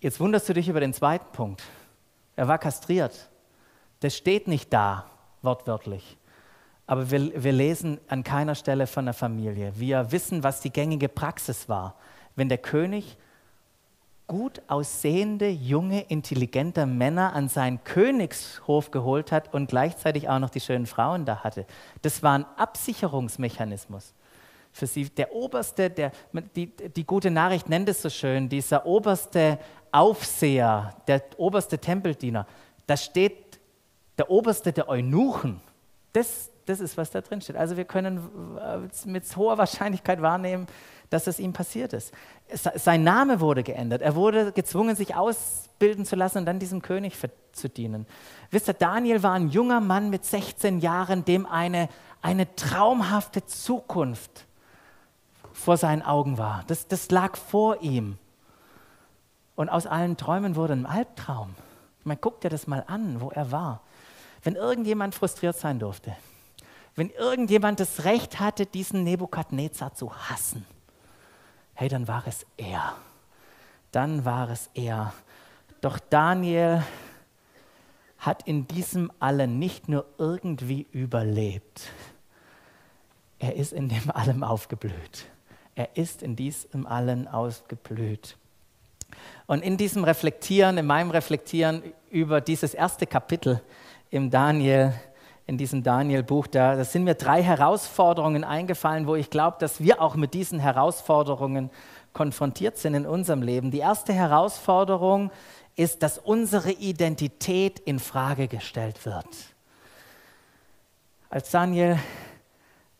Jetzt 0.00 0.18
wunderst 0.18 0.48
du 0.48 0.54
dich 0.54 0.68
über 0.68 0.80
den 0.80 0.94
zweiten 0.94 1.30
Punkt. 1.32 1.62
Er 2.34 2.48
war 2.48 2.58
kastriert. 2.58 3.28
Das 4.00 4.16
steht 4.16 4.48
nicht 4.48 4.72
da, 4.72 5.04
wortwörtlich. 5.42 6.16
Aber 6.90 7.08
wir, 7.08 7.44
wir 7.44 7.52
lesen 7.52 8.00
an 8.08 8.24
keiner 8.24 8.56
Stelle 8.56 8.88
von 8.88 9.04
der 9.04 9.14
Familie. 9.14 9.72
Wir 9.76 10.10
wissen, 10.10 10.42
was 10.42 10.60
die 10.60 10.72
gängige 10.72 11.08
Praxis 11.08 11.68
war. 11.68 11.94
Wenn 12.34 12.48
der 12.48 12.58
König 12.58 13.16
gut 14.26 14.60
aussehende, 14.66 15.48
junge, 15.50 16.00
intelligente 16.00 16.86
Männer 16.86 17.32
an 17.32 17.48
seinen 17.48 17.84
Königshof 17.84 18.90
geholt 18.90 19.30
hat 19.30 19.54
und 19.54 19.68
gleichzeitig 19.68 20.28
auch 20.28 20.40
noch 20.40 20.50
die 20.50 20.58
schönen 20.58 20.86
Frauen 20.86 21.26
da 21.26 21.44
hatte. 21.44 21.64
Das 22.02 22.24
war 22.24 22.36
ein 22.36 22.46
Absicherungsmechanismus 22.56 24.12
für 24.72 24.88
sie. 24.88 25.10
Der 25.10 25.32
oberste, 25.32 25.90
der, 25.90 26.10
die, 26.56 26.74
die 26.74 27.06
gute 27.06 27.30
Nachricht 27.30 27.68
nennt 27.68 27.88
es 27.88 28.02
so 28.02 28.10
schön, 28.10 28.48
dieser 28.48 28.84
oberste 28.84 29.60
Aufseher, 29.92 30.96
der 31.06 31.22
oberste 31.36 31.78
Tempeldiener, 31.78 32.48
da 32.88 32.96
steht 32.96 33.60
der 34.18 34.28
oberste 34.28 34.72
der 34.72 34.88
Eunuchen. 34.88 35.60
Das, 36.12 36.50
das 36.70 36.80
ist, 36.80 36.96
was 36.96 37.10
da 37.10 37.20
drin 37.20 37.40
steht. 37.40 37.56
Also 37.56 37.76
wir 37.76 37.84
können 37.84 38.20
mit 39.04 39.36
hoher 39.36 39.58
Wahrscheinlichkeit 39.58 40.22
wahrnehmen, 40.22 40.66
dass 41.10 41.26
es 41.26 41.40
ihm 41.40 41.52
passiert 41.52 41.92
ist. 41.92 42.12
Sein 42.52 43.02
Name 43.02 43.40
wurde 43.40 43.62
geändert. 43.62 44.00
Er 44.00 44.14
wurde 44.14 44.52
gezwungen, 44.52 44.96
sich 44.96 45.16
ausbilden 45.16 46.06
zu 46.06 46.16
lassen 46.16 46.38
und 46.38 46.46
dann 46.46 46.58
diesem 46.58 46.82
König 46.82 47.16
zu 47.52 47.68
dienen. 47.68 48.06
Wisst 48.50 48.68
ihr, 48.68 48.74
Daniel 48.74 49.22
war 49.22 49.32
ein 49.32 49.48
junger 49.48 49.80
Mann 49.80 50.08
mit 50.08 50.24
16 50.24 50.78
Jahren, 50.78 51.24
dem 51.24 51.46
eine, 51.46 51.88
eine 52.22 52.54
traumhafte 52.54 53.44
Zukunft 53.44 54.46
vor 55.52 55.76
seinen 55.76 56.02
Augen 56.02 56.38
war. 56.38 56.64
Das, 56.68 56.86
das 56.86 57.10
lag 57.10 57.36
vor 57.36 57.82
ihm. 57.82 58.16
Und 59.56 59.68
aus 59.68 59.86
allen 59.86 60.16
Träumen 60.16 60.56
wurde 60.56 60.72
ein 60.74 60.86
Albtraum. 60.86 61.54
Man 62.04 62.20
guckt 62.20 62.44
ja 62.44 62.50
das 62.50 62.66
mal 62.66 62.84
an, 62.86 63.20
wo 63.20 63.30
er 63.30 63.50
war. 63.52 63.82
Wenn 64.42 64.54
irgendjemand 64.54 65.14
frustriert 65.14 65.56
sein 65.56 65.78
durfte, 65.78 66.16
wenn 66.96 67.10
irgendjemand 67.10 67.80
das 67.80 68.04
Recht 68.04 68.40
hatte, 68.40 68.66
diesen 68.66 69.04
Nebukadnezar 69.04 69.94
zu 69.94 70.14
hassen, 70.14 70.66
hey, 71.74 71.88
dann 71.88 72.08
war 72.08 72.24
es 72.26 72.46
er. 72.56 72.94
Dann 73.92 74.24
war 74.24 74.50
es 74.50 74.70
er. 74.74 75.12
Doch 75.80 75.98
Daniel 75.98 76.82
hat 78.18 78.46
in 78.46 78.68
diesem 78.68 79.10
allen 79.18 79.58
nicht 79.58 79.88
nur 79.88 80.04
irgendwie 80.18 80.86
überlebt, 80.92 81.90
er 83.38 83.56
ist 83.56 83.72
in 83.72 83.88
dem 83.88 84.10
allem 84.10 84.44
aufgeblüht. 84.44 85.24
Er 85.74 85.96
ist 85.96 86.22
in 86.22 86.36
diesem 86.36 86.86
allen 86.86 87.26
ausgeblüht. 87.26 88.36
Und 89.46 89.62
in 89.62 89.78
diesem 89.78 90.04
Reflektieren, 90.04 90.76
in 90.76 90.86
meinem 90.86 91.10
Reflektieren 91.10 91.82
über 92.10 92.42
dieses 92.42 92.74
erste 92.74 93.06
Kapitel 93.06 93.62
im 94.10 94.30
Daniel, 94.30 94.92
in 95.46 95.58
diesem 95.58 95.82
Daniel-Buch, 95.82 96.46
da, 96.46 96.76
da 96.76 96.84
sind 96.84 97.04
mir 97.04 97.14
drei 97.14 97.42
Herausforderungen 97.42 98.44
eingefallen, 98.44 99.06
wo 99.06 99.16
ich 99.16 99.30
glaube, 99.30 99.56
dass 99.60 99.80
wir 99.80 100.00
auch 100.00 100.14
mit 100.14 100.34
diesen 100.34 100.60
Herausforderungen 100.60 101.70
konfrontiert 102.12 102.78
sind 102.78 102.94
in 102.94 103.06
unserem 103.06 103.42
Leben. 103.42 103.70
Die 103.70 103.78
erste 103.78 104.12
Herausforderung 104.12 105.30
ist, 105.76 106.02
dass 106.02 106.18
unsere 106.18 106.72
Identität 106.72 107.78
in 107.78 107.98
Frage 107.98 108.48
gestellt 108.48 109.04
wird. 109.06 109.26
Als 111.30 111.50
Daniel 111.50 111.98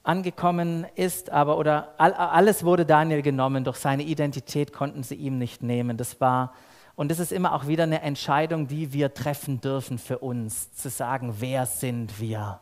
angekommen 0.02 0.86
ist, 0.94 1.30
aber 1.30 1.58
oder 1.58 1.94
alles 1.98 2.64
wurde 2.64 2.86
Daniel 2.86 3.22
genommen, 3.22 3.64
doch 3.64 3.74
seine 3.74 4.02
Identität 4.02 4.72
konnten 4.72 5.02
sie 5.02 5.14
ihm 5.14 5.38
nicht 5.38 5.62
nehmen. 5.62 5.96
Das 5.96 6.20
war 6.20 6.54
und 7.00 7.10
das 7.10 7.18
ist 7.18 7.32
immer 7.32 7.54
auch 7.54 7.66
wieder 7.66 7.84
eine 7.84 8.02
Entscheidung, 8.02 8.68
die 8.68 8.92
wir 8.92 9.14
treffen 9.14 9.58
dürfen 9.62 9.96
für 9.96 10.18
uns, 10.18 10.70
zu 10.74 10.90
sagen, 10.90 11.36
wer 11.38 11.64
sind 11.64 12.20
wir? 12.20 12.60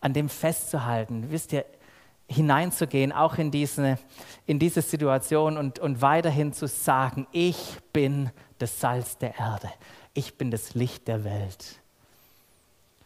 An 0.00 0.14
dem 0.14 0.30
festzuhalten. 0.30 1.26
Wisst 1.28 1.52
ihr, 1.52 1.66
hineinzugehen, 2.30 3.12
auch 3.12 3.36
in 3.36 3.50
diese, 3.50 3.98
in 4.46 4.58
diese 4.58 4.80
Situation 4.80 5.58
und, 5.58 5.80
und 5.80 6.00
weiterhin 6.00 6.54
zu 6.54 6.66
sagen, 6.66 7.26
ich 7.30 7.76
bin 7.92 8.30
das 8.58 8.80
Salz 8.80 9.18
der 9.18 9.38
Erde, 9.38 9.68
ich 10.14 10.38
bin 10.38 10.50
das 10.50 10.74
Licht 10.74 11.06
der 11.06 11.24
Welt. 11.24 11.78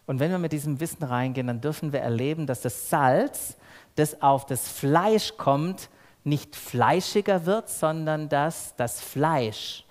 Und 0.07 0.20
wenn 0.20 0.31
wir 0.31 0.38
mit 0.38 0.53
diesem 0.53 0.79
Wissen 0.79 1.03
reingehen, 1.03 1.48
dann 1.48 1.61
dürfen 1.61 1.92
wir 1.92 2.03
erleben, 2.03 2.46
dass 2.46 2.61
das 2.61 2.88
Salz, 2.88 3.57
das 3.96 4.22
auf 4.22 4.46
das 4.46 4.68
Fleisch 4.68 5.37
kommt, 5.37 5.88
nicht 6.22 6.55
fleischiger 6.55 7.46
wird, 7.46 7.68
sondern 7.68 8.29
dass 8.29 8.77
das 8.77 9.01
Fleisch, 9.01 9.85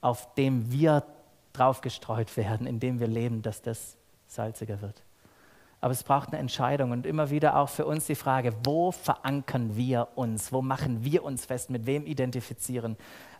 auf 0.00 0.34
dem 0.34 0.70
wir 0.70 1.04
draufgestreut 1.52 2.36
werden, 2.36 2.66
in 2.66 2.80
dem 2.80 3.00
wir 3.00 3.06
leben, 3.06 3.42
dass 3.42 3.62
das 3.62 3.96
salziger 4.26 4.80
wird. 4.80 5.02
Aber 5.80 5.92
es 5.92 6.02
braucht 6.02 6.28
eine 6.28 6.38
Entscheidung 6.38 6.90
und 6.90 7.06
immer 7.06 7.30
wieder 7.30 7.56
auch 7.56 7.68
für 7.68 7.86
uns 7.86 8.06
die 8.06 8.14
Frage, 8.14 8.54
wo 8.64 8.92
verankern 8.92 9.76
wir 9.76 10.08
uns? 10.14 10.52
Wo 10.52 10.62
machen 10.62 11.04
wir 11.04 11.22
uns 11.22 11.44
fest? 11.44 11.70
Mit 11.70 11.86
wem 11.86 12.06
identifizieren 12.06 12.96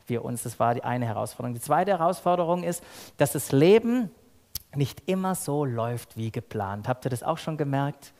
wir 0.06 0.24
uns? 0.24 0.42
Das 0.42 0.60
war 0.60 0.74
die 0.74 0.84
eine 0.84 1.06
Herausforderung. 1.06 1.54
Die 1.54 1.60
zweite 1.60 1.92
Herausforderung 1.92 2.62
ist, 2.62 2.84
dass 3.16 3.32
das 3.32 3.52
Leben 3.52 4.10
nicht 4.74 5.02
immer 5.06 5.34
so 5.34 5.64
läuft 5.64 6.16
wie 6.16 6.30
geplant. 6.30 6.88
Habt 6.88 7.06
ihr 7.06 7.10
das 7.10 7.22
auch 7.22 7.38
schon 7.38 7.56
gemerkt? 7.56 8.12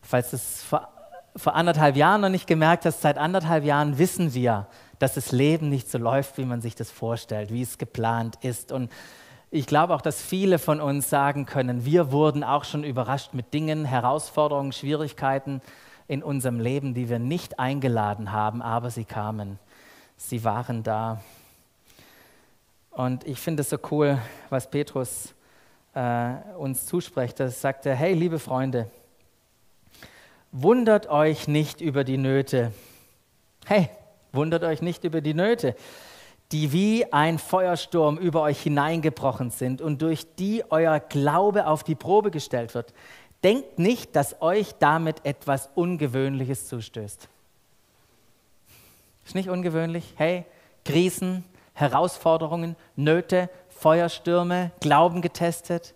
Falls 0.00 0.62
vor, 0.62 0.88
vor 1.36 1.54
anderthalb 1.54 1.96
Jahren 1.96 2.20
noch 2.20 2.28
nicht 2.28 2.46
gemerkt 2.46 2.84
hast, 2.84 3.00
seit 3.00 3.18
anderthalb 3.18 3.64
Jahren 3.64 3.98
wissen 3.98 4.34
wir, 4.34 4.66
dass 4.98 5.14
das 5.14 5.32
Leben 5.32 5.68
nicht 5.68 5.90
so 5.90 5.98
läuft, 5.98 6.38
wie 6.38 6.44
man 6.44 6.60
sich 6.60 6.74
das 6.74 6.90
vorstellt, 6.90 7.52
wie 7.52 7.62
es 7.62 7.78
geplant 7.78 8.36
ist. 8.42 8.70
Und 8.70 8.90
ich 9.50 9.66
glaube 9.66 9.94
auch, 9.94 10.00
dass 10.00 10.20
viele 10.20 10.58
von 10.58 10.80
uns 10.80 11.10
sagen 11.10 11.46
können, 11.46 11.84
wir 11.84 12.12
wurden 12.12 12.44
auch 12.44 12.64
schon 12.64 12.84
überrascht 12.84 13.34
mit 13.34 13.52
Dingen, 13.52 13.84
Herausforderungen, 13.84 14.72
Schwierigkeiten 14.72 15.60
in 16.08 16.22
unserem 16.22 16.60
Leben, 16.60 16.94
die 16.94 17.08
wir 17.08 17.18
nicht 17.18 17.58
eingeladen 17.58 18.32
haben, 18.32 18.62
aber 18.62 18.90
sie 18.90 19.04
kamen. 19.04 19.58
Sie 20.16 20.44
waren 20.44 20.82
da. 20.82 21.20
Und 22.90 23.26
ich 23.26 23.40
finde 23.40 23.62
es 23.62 23.70
so 23.70 23.78
cool, 23.90 24.18
was 24.50 24.70
Petrus 24.70 25.34
äh, 25.94 26.34
uns 26.58 26.86
zuspricht. 26.86 27.40
Da 27.40 27.48
sagt 27.48 27.86
er, 27.86 27.94
hey 27.94 28.14
liebe 28.14 28.38
Freunde, 28.38 28.90
wundert 30.52 31.08
euch 31.08 31.48
nicht 31.48 31.80
über 31.80 32.04
die 32.04 32.18
Nöte. 32.18 32.72
Hey, 33.66 33.90
wundert 34.32 34.62
euch 34.62 34.82
nicht 34.82 35.04
über 35.04 35.20
die 35.20 35.34
Nöte 35.34 35.74
die 36.52 36.70
wie 36.70 37.10
ein 37.12 37.38
Feuersturm 37.38 38.18
über 38.18 38.42
euch 38.42 38.60
hineingebrochen 38.60 39.50
sind 39.50 39.80
und 39.80 40.02
durch 40.02 40.26
die 40.36 40.62
euer 40.70 41.00
Glaube 41.00 41.66
auf 41.66 41.82
die 41.82 41.94
Probe 41.94 42.30
gestellt 42.30 42.74
wird. 42.74 42.92
Denkt 43.42 43.78
nicht, 43.78 44.14
dass 44.14 44.40
euch 44.42 44.74
damit 44.78 45.24
etwas 45.24 45.70
Ungewöhnliches 45.74 46.68
zustößt. 46.68 47.28
Ist 49.24 49.34
nicht 49.34 49.48
ungewöhnlich? 49.48 50.12
Hey, 50.16 50.44
Krisen, 50.84 51.44
Herausforderungen, 51.72 52.76
Nöte, 52.96 53.48
Feuerstürme, 53.70 54.72
Glauben 54.80 55.22
getestet. 55.22 55.94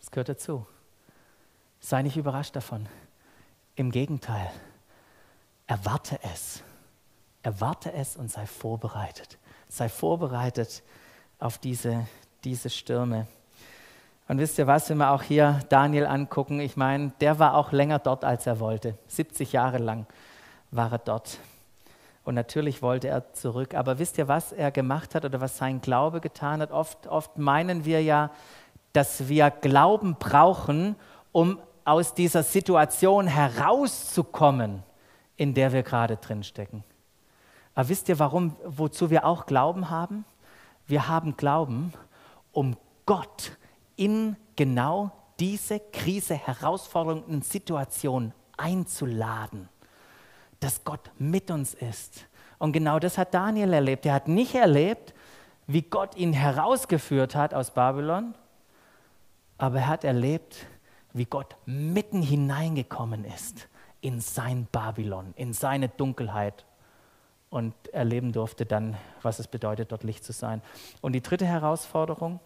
Das 0.00 0.10
gehört 0.10 0.28
dazu. 0.28 0.66
Sei 1.84 2.02
nicht 2.02 2.16
überrascht 2.16 2.54
davon. 2.54 2.86
Im 3.74 3.90
Gegenteil, 3.90 4.48
erwarte 5.66 6.18
es. 6.32 6.62
Erwarte 7.42 7.92
es 7.92 8.16
und 8.16 8.30
sei 8.30 8.46
vorbereitet. 8.46 9.36
Sei 9.68 9.88
vorbereitet 9.88 10.82
auf 11.40 11.58
diese, 11.58 12.06
diese 12.44 12.70
Stürme. 12.70 13.26
Und 14.28 14.38
wisst 14.38 14.58
ihr 14.58 14.68
was, 14.68 14.88
wenn 14.90 14.98
wir 14.98 15.10
auch 15.10 15.22
hier 15.22 15.58
Daniel 15.68 16.06
angucken, 16.06 16.60
ich 16.60 16.76
meine, 16.76 17.12
der 17.20 17.40
war 17.40 17.54
auch 17.56 17.72
länger 17.72 17.98
dort, 17.98 18.24
als 18.24 18.46
er 18.46 18.60
wollte. 18.60 18.96
70 19.08 19.52
Jahre 19.52 19.78
lang 19.78 20.06
war 20.70 20.92
er 20.92 20.98
dort. 20.98 21.38
Und 22.24 22.36
natürlich 22.36 22.80
wollte 22.80 23.08
er 23.08 23.32
zurück. 23.32 23.74
Aber 23.74 23.98
wisst 23.98 24.18
ihr, 24.18 24.28
was 24.28 24.52
er 24.52 24.70
gemacht 24.70 25.16
hat 25.16 25.24
oder 25.24 25.40
was 25.40 25.58
sein 25.58 25.80
Glaube 25.80 26.20
getan 26.20 26.60
hat? 26.62 26.70
Oft, 26.70 27.08
oft 27.08 27.38
meinen 27.38 27.84
wir 27.84 28.00
ja, 28.00 28.30
dass 28.92 29.26
wir 29.26 29.50
Glauben 29.50 30.14
brauchen, 30.14 30.94
um 31.32 31.58
aus 31.84 32.14
dieser 32.14 32.42
Situation 32.42 33.26
herauszukommen, 33.26 34.82
in 35.36 35.54
der 35.54 35.72
wir 35.72 35.82
gerade 35.82 36.16
drinstecken. 36.16 36.84
Aber 37.74 37.88
wisst 37.88 38.08
ihr, 38.08 38.18
warum, 38.18 38.56
wozu 38.64 39.10
wir 39.10 39.24
auch 39.24 39.46
Glauben 39.46 39.90
haben? 39.90 40.24
Wir 40.86 41.08
haben 41.08 41.36
Glauben, 41.36 41.92
um 42.52 42.76
Gott 43.06 43.56
in 43.96 44.36
genau 44.56 45.10
diese 45.40 45.80
Krise, 45.80 46.34
Herausforderung 46.34 47.24
und 47.24 47.44
Situation 47.44 48.32
einzuladen, 48.56 49.68
dass 50.60 50.84
Gott 50.84 51.10
mit 51.18 51.50
uns 51.50 51.74
ist. 51.74 52.26
Und 52.58 52.72
genau 52.72 52.98
das 52.98 53.18
hat 53.18 53.34
Daniel 53.34 53.72
erlebt. 53.72 54.06
Er 54.06 54.14
hat 54.14 54.28
nicht 54.28 54.54
erlebt, 54.54 55.14
wie 55.66 55.82
Gott 55.82 56.14
ihn 56.16 56.32
herausgeführt 56.32 57.34
hat 57.34 57.54
aus 57.54 57.72
Babylon, 57.72 58.34
aber 59.58 59.78
er 59.78 59.88
hat 59.88 60.04
erlebt, 60.04 60.66
wie 61.12 61.24
Gott 61.24 61.56
mitten 61.66 62.22
hineingekommen 62.22 63.24
ist 63.24 63.68
in 64.00 64.20
sein 64.20 64.66
Babylon, 64.72 65.32
in 65.36 65.52
seine 65.52 65.88
Dunkelheit 65.88 66.64
und 67.50 67.74
erleben 67.92 68.32
durfte 68.32 68.64
dann, 68.64 68.96
was 69.20 69.38
es 69.38 69.46
bedeutet, 69.46 69.92
dort 69.92 70.04
Licht 70.04 70.24
zu 70.24 70.32
sein. 70.32 70.62
Und 71.00 71.12
die 71.12 71.20
dritte 71.20 71.46
Herausforderung, 71.46 72.40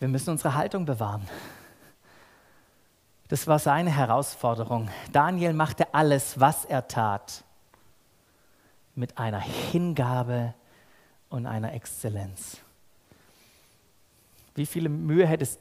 wir 0.00 0.08
müssen 0.08 0.30
unsere 0.30 0.54
Haltung 0.54 0.84
bewahren. 0.84 1.26
Das 3.28 3.46
war 3.46 3.58
seine 3.58 3.90
Herausforderung. 3.90 4.90
Daniel 5.12 5.54
machte 5.54 5.94
alles, 5.94 6.38
was 6.38 6.64
er 6.64 6.88
tat, 6.88 7.44
mit 8.94 9.18
einer 9.18 9.40
Hingabe 9.40 10.54
und 11.30 11.46
einer 11.46 11.72
Exzellenz. 11.72 12.58
Wie 14.54 14.66
viel 14.66 14.88
Mühe 14.88 15.26
hätte 15.26 15.44
es, 15.44 15.58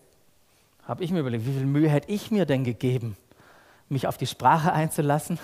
habe 0.85 1.03
ich 1.03 1.11
mir 1.11 1.19
überlegt, 1.19 1.45
wie 1.45 1.53
viel 1.53 1.65
Mühe 1.65 1.89
hätte 1.89 2.11
ich 2.11 2.31
mir 2.31 2.45
denn 2.45 2.63
gegeben, 2.63 3.17
mich 3.89 4.07
auf 4.07 4.17
die 4.17 4.27
Sprache 4.27 4.73
einzulassen? 4.73 5.39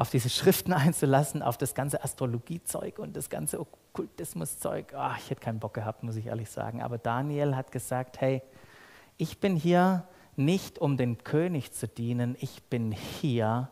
auf 0.00 0.08
diese 0.08 0.30
Schriften 0.30 0.72
einzulassen, 0.72 1.42
auf 1.42 1.58
das 1.58 1.74
ganze 1.74 2.02
Astrologiezeug 2.02 2.98
und 2.98 3.14
das 3.16 3.28
ganze 3.28 3.60
Okkultismuszeug. 3.60 4.94
Oh, 4.96 5.10
ich 5.18 5.28
hätte 5.28 5.42
keinen 5.42 5.60
Bock 5.60 5.74
gehabt, 5.74 6.02
muss 6.02 6.16
ich 6.16 6.26
ehrlich 6.26 6.48
sagen. 6.48 6.80
Aber 6.80 6.96
Daniel 6.96 7.54
hat 7.54 7.70
gesagt, 7.70 8.18
hey, 8.18 8.42
ich 9.18 9.40
bin 9.40 9.56
hier 9.56 10.06
nicht, 10.36 10.78
um 10.78 10.96
den 10.96 11.22
König 11.22 11.72
zu 11.72 11.86
dienen, 11.86 12.34
ich 12.40 12.62
bin 12.62 12.92
hier, 12.92 13.68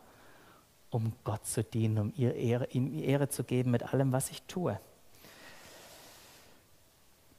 um 0.91 1.13
Gott 1.23 1.47
zu 1.47 1.63
dienen, 1.63 1.97
um 1.97 2.13
ihm 2.15 2.93
Ehre 2.93 3.29
zu 3.29 3.43
geben 3.43 3.71
mit 3.71 3.91
allem, 3.91 4.11
was 4.11 4.29
ich 4.29 4.43
tue. 4.43 4.79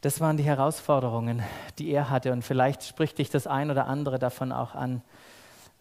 Das 0.00 0.20
waren 0.20 0.38
die 0.38 0.44
Herausforderungen, 0.44 1.42
die 1.78 1.90
er 1.90 2.08
hatte. 2.08 2.32
Und 2.32 2.42
vielleicht 2.42 2.84
spricht 2.84 3.18
dich 3.18 3.28
das 3.28 3.46
ein 3.46 3.70
oder 3.70 3.86
andere 3.86 4.18
davon 4.18 4.50
auch 4.50 4.74
an. 4.74 5.02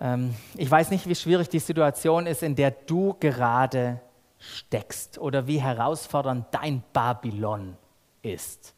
Ähm, 0.02 0.36
ich 0.56 0.70
weiß 0.70 0.92
nicht, 0.92 1.08
wie 1.08 1.16
schwierig 1.16 1.50
die 1.50 1.60
Situation 1.60 2.28
ist, 2.28 2.44
in 2.44 2.56
der 2.56 2.72
du 2.72 3.16
gerade 3.20 4.02
steckst 4.38 5.18
oder 5.18 5.48
wie 5.48 5.62
herausfordernd 5.62 6.48
dein 6.52 6.84
Babylon 6.94 7.78
ist. 8.22 8.74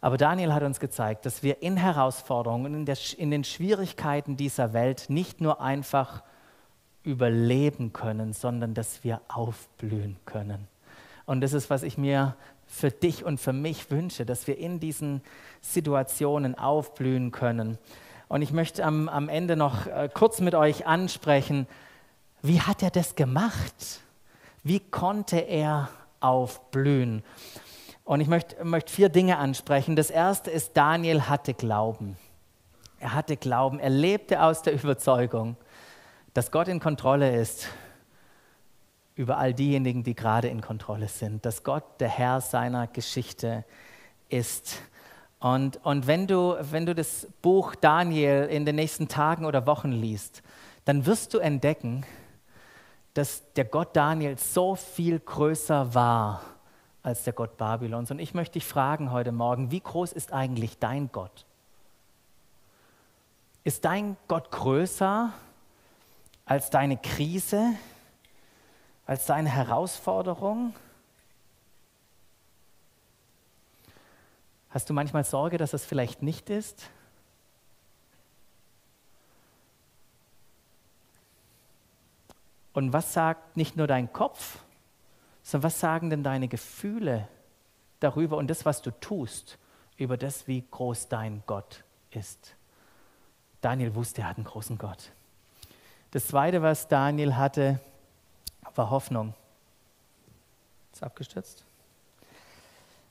Aber 0.00 0.16
Daniel 0.16 0.52
hat 0.52 0.62
uns 0.62 0.78
gezeigt, 0.78 1.26
dass 1.26 1.42
wir 1.42 1.62
in 1.62 1.76
Herausforderungen, 1.76 2.74
in, 2.74 2.86
der, 2.86 2.96
in 3.16 3.32
den 3.32 3.42
Schwierigkeiten 3.42 4.36
dieser 4.36 4.72
Welt 4.72 5.06
nicht 5.08 5.40
nur 5.40 5.60
einfach 5.60 6.22
überleben 7.02 7.92
können, 7.92 8.32
sondern 8.32 8.74
dass 8.74 9.02
wir 9.02 9.20
aufblühen 9.28 10.16
können. 10.24 10.68
Und 11.26 11.40
das 11.40 11.52
ist, 11.52 11.68
was 11.68 11.82
ich 11.82 11.98
mir 11.98 12.36
für 12.68 12.90
dich 12.90 13.24
und 13.24 13.40
für 13.40 13.52
mich 13.52 13.90
wünsche, 13.90 14.24
dass 14.24 14.46
wir 14.46 14.58
in 14.58 14.78
diesen 14.78 15.22
Situationen 15.60 16.56
aufblühen 16.56 17.32
können. 17.32 17.78
Und 18.28 18.42
ich 18.42 18.52
möchte 18.52 18.84
am, 18.84 19.08
am 19.08 19.28
Ende 19.28 19.56
noch 19.56 19.86
äh, 19.86 20.08
kurz 20.12 20.40
mit 20.40 20.54
euch 20.54 20.86
ansprechen, 20.86 21.66
wie 22.42 22.60
hat 22.60 22.82
er 22.82 22.90
das 22.90 23.16
gemacht? 23.16 24.00
Wie 24.62 24.80
konnte 24.80 25.38
er 25.38 25.88
aufblühen? 26.20 27.24
Und 28.04 28.20
ich 28.20 28.28
möchte, 28.28 28.64
möchte 28.64 28.92
vier 28.92 29.08
Dinge 29.08 29.38
ansprechen. 29.38 29.96
Das 29.96 30.10
erste 30.10 30.50
ist, 30.50 30.76
Daniel 30.76 31.22
hatte 31.22 31.54
Glauben. 31.54 32.16
Er 33.00 33.14
hatte 33.14 33.36
Glauben. 33.36 33.80
Er 33.80 33.90
lebte 33.90 34.42
aus 34.42 34.62
der 34.62 34.74
Überzeugung, 34.74 35.56
dass 36.34 36.50
Gott 36.50 36.68
in 36.68 36.80
Kontrolle 36.80 37.34
ist 37.34 37.68
über 39.18 39.36
all 39.36 39.52
diejenigen, 39.52 40.04
die 40.04 40.14
gerade 40.14 40.48
in 40.48 40.60
Kontrolle 40.60 41.08
sind. 41.08 41.44
Dass 41.44 41.64
Gott 41.64 41.82
der 42.00 42.08
Herr 42.08 42.40
seiner 42.40 42.86
Geschichte 42.86 43.64
ist. 44.28 44.80
Und, 45.40 45.84
und 45.84 46.06
wenn, 46.06 46.28
du, 46.28 46.56
wenn 46.70 46.86
du 46.86 46.94
das 46.94 47.26
Buch 47.42 47.74
Daniel 47.74 48.46
in 48.46 48.64
den 48.64 48.76
nächsten 48.76 49.08
Tagen 49.08 49.44
oder 49.44 49.66
Wochen 49.66 49.90
liest, 49.90 50.42
dann 50.84 51.04
wirst 51.04 51.34
du 51.34 51.38
entdecken, 51.38 52.06
dass 53.14 53.42
der 53.54 53.64
Gott 53.64 53.96
Daniel 53.96 54.38
so 54.38 54.76
viel 54.76 55.18
größer 55.18 55.94
war 55.94 56.40
als 57.02 57.24
der 57.24 57.32
Gott 57.32 57.56
Babylons. 57.56 58.12
Und 58.12 58.20
ich 58.20 58.34
möchte 58.34 58.54
dich 58.54 58.64
fragen 58.64 59.10
heute 59.10 59.32
Morgen, 59.32 59.72
wie 59.72 59.80
groß 59.80 60.12
ist 60.12 60.32
eigentlich 60.32 60.78
dein 60.78 61.10
Gott? 61.10 61.44
Ist 63.64 63.84
dein 63.84 64.16
Gott 64.28 64.52
größer 64.52 65.32
als 66.44 66.70
deine 66.70 66.96
Krise, 66.96 67.74
als 69.08 69.24
deine 69.24 69.48
Herausforderung? 69.48 70.74
Hast 74.68 74.90
du 74.90 74.92
manchmal 74.92 75.24
Sorge, 75.24 75.56
dass 75.56 75.72
es 75.72 75.86
vielleicht 75.86 76.22
nicht 76.22 76.50
ist? 76.50 76.90
Und 82.74 82.92
was 82.92 83.14
sagt 83.14 83.56
nicht 83.56 83.78
nur 83.78 83.86
dein 83.86 84.12
Kopf, 84.12 84.58
sondern 85.42 85.68
was 85.68 85.80
sagen 85.80 86.10
denn 86.10 86.22
deine 86.22 86.46
Gefühle 86.46 87.26
darüber 88.00 88.36
und 88.36 88.48
das, 88.48 88.66
was 88.66 88.82
du 88.82 88.90
tust, 88.90 89.58
über 89.96 90.18
das, 90.18 90.46
wie 90.46 90.62
groß 90.70 91.08
dein 91.08 91.42
Gott 91.46 91.82
ist? 92.10 92.54
Daniel 93.62 93.94
wusste, 93.94 94.20
er 94.20 94.28
hat 94.28 94.36
einen 94.36 94.44
großen 94.44 94.76
Gott. 94.76 95.12
Das 96.10 96.26
Zweite, 96.26 96.60
was 96.60 96.88
Daniel 96.88 97.36
hatte, 97.36 97.80
war 98.78 98.90
Hoffnung. 98.90 99.34
Ist 100.92 101.02
abgestürzt? 101.02 101.64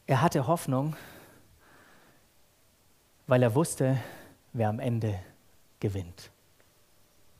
Er 0.07 0.21
hatte 0.21 0.47
Hoffnung, 0.47 0.95
weil 3.27 3.43
er 3.43 3.53
wusste, 3.53 3.97
wer 4.53 4.69
am 4.69 4.79
Ende 4.79 5.19
gewinnt. 5.81 6.31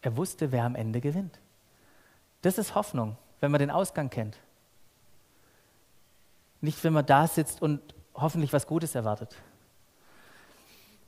Er 0.02 0.18
wusste, 0.18 0.52
wer 0.52 0.66
am 0.66 0.76
Ende 0.76 1.00
gewinnt. 1.00 1.40
Das 2.42 2.58
ist 2.58 2.76
Hoffnung, 2.76 3.18
wenn 3.40 3.50
man 3.50 3.60
den 3.60 3.72
Ausgang 3.72 4.10
kennt. 4.10 4.38
Nicht, 6.60 6.84
wenn 6.84 6.94
man 6.94 7.06
da 7.06 7.28
sitzt 7.28 7.62
und 7.62 7.96
hoffentlich 8.14 8.52
was 8.52 8.68
Gutes 8.68 8.94
erwartet. 8.94 9.36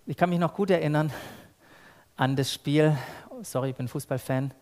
Ich 0.06 0.16
kann 0.16 0.30
mich 0.30 0.40
noch 0.40 0.54
gut 0.54 0.70
erinnern 0.70 1.12
an 2.16 2.36
das 2.36 2.54
Spiel, 2.54 2.98
sorry, 3.42 3.72
ich 3.72 3.76
bin 3.76 3.88
Fußballfan, 3.88 4.54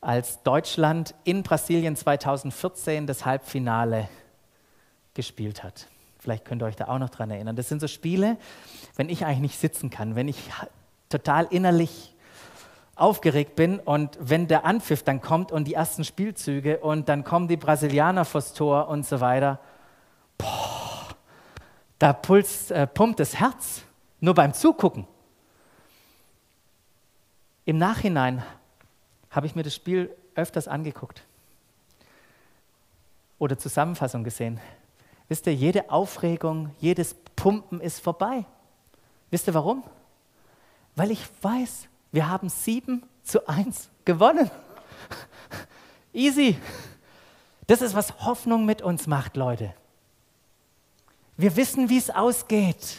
als 0.00 0.42
Deutschland 0.42 1.14
in 1.24 1.42
Brasilien 1.42 1.96
2014 1.96 3.06
das 3.06 3.24
Halbfinale 3.24 4.08
gespielt 5.14 5.64
hat. 5.64 5.88
Vielleicht 6.18 6.44
könnt 6.44 6.62
ihr 6.62 6.66
euch 6.66 6.76
da 6.76 6.88
auch 6.88 6.98
noch 6.98 7.10
dran 7.10 7.30
erinnern. 7.30 7.56
Das 7.56 7.68
sind 7.68 7.80
so 7.80 7.88
Spiele, 7.88 8.36
wenn 8.96 9.08
ich 9.08 9.24
eigentlich 9.24 9.40
nicht 9.40 9.58
sitzen 9.58 9.90
kann, 9.90 10.14
wenn 10.16 10.28
ich 10.28 10.38
total 11.08 11.46
innerlich 11.50 12.14
aufgeregt 12.96 13.54
bin 13.54 13.78
und 13.78 14.18
wenn 14.20 14.48
der 14.48 14.64
Anpfiff 14.64 15.04
dann 15.04 15.20
kommt 15.20 15.52
und 15.52 15.64
die 15.66 15.74
ersten 15.74 16.04
Spielzüge 16.04 16.78
und 16.78 17.08
dann 17.08 17.22
kommen 17.22 17.46
die 17.46 17.56
Brasilianer 17.56 18.24
vors 18.24 18.52
Tor 18.52 18.88
und 18.88 19.06
so 19.06 19.20
weiter, 19.20 19.60
boah, 20.36 21.06
da 21.98 22.12
puls, 22.12 22.70
äh, 22.70 22.86
pumpt 22.86 23.20
das 23.20 23.36
Herz, 23.36 23.82
nur 24.20 24.34
beim 24.34 24.52
Zugucken. 24.52 25.06
Im 27.64 27.78
Nachhinein 27.78 28.42
habe 29.30 29.46
ich 29.46 29.54
mir 29.54 29.62
das 29.62 29.74
Spiel 29.74 30.14
öfters 30.34 30.68
angeguckt 30.68 31.22
oder 33.38 33.58
Zusammenfassung 33.58 34.24
gesehen. 34.24 34.60
Wisst 35.28 35.46
ihr, 35.46 35.54
jede 35.54 35.90
Aufregung, 35.90 36.74
jedes 36.80 37.14
Pumpen 37.36 37.80
ist 37.80 38.00
vorbei. 38.00 38.44
Wisst 39.30 39.46
ihr 39.46 39.54
warum? 39.54 39.84
Weil 40.96 41.10
ich 41.10 41.22
weiß, 41.42 41.88
wir 42.12 42.28
haben 42.28 42.48
sieben 42.48 43.02
zu 43.22 43.46
eins 43.46 43.90
gewonnen. 44.04 44.50
Easy. 46.12 46.56
Das 47.66 47.82
ist, 47.82 47.94
was 47.94 48.24
Hoffnung 48.24 48.64
mit 48.64 48.80
uns 48.80 49.06
macht, 49.06 49.36
Leute. 49.36 49.74
Wir 51.36 51.54
wissen, 51.54 51.90
wie 51.90 51.98
es 51.98 52.10
ausgeht. 52.10 52.96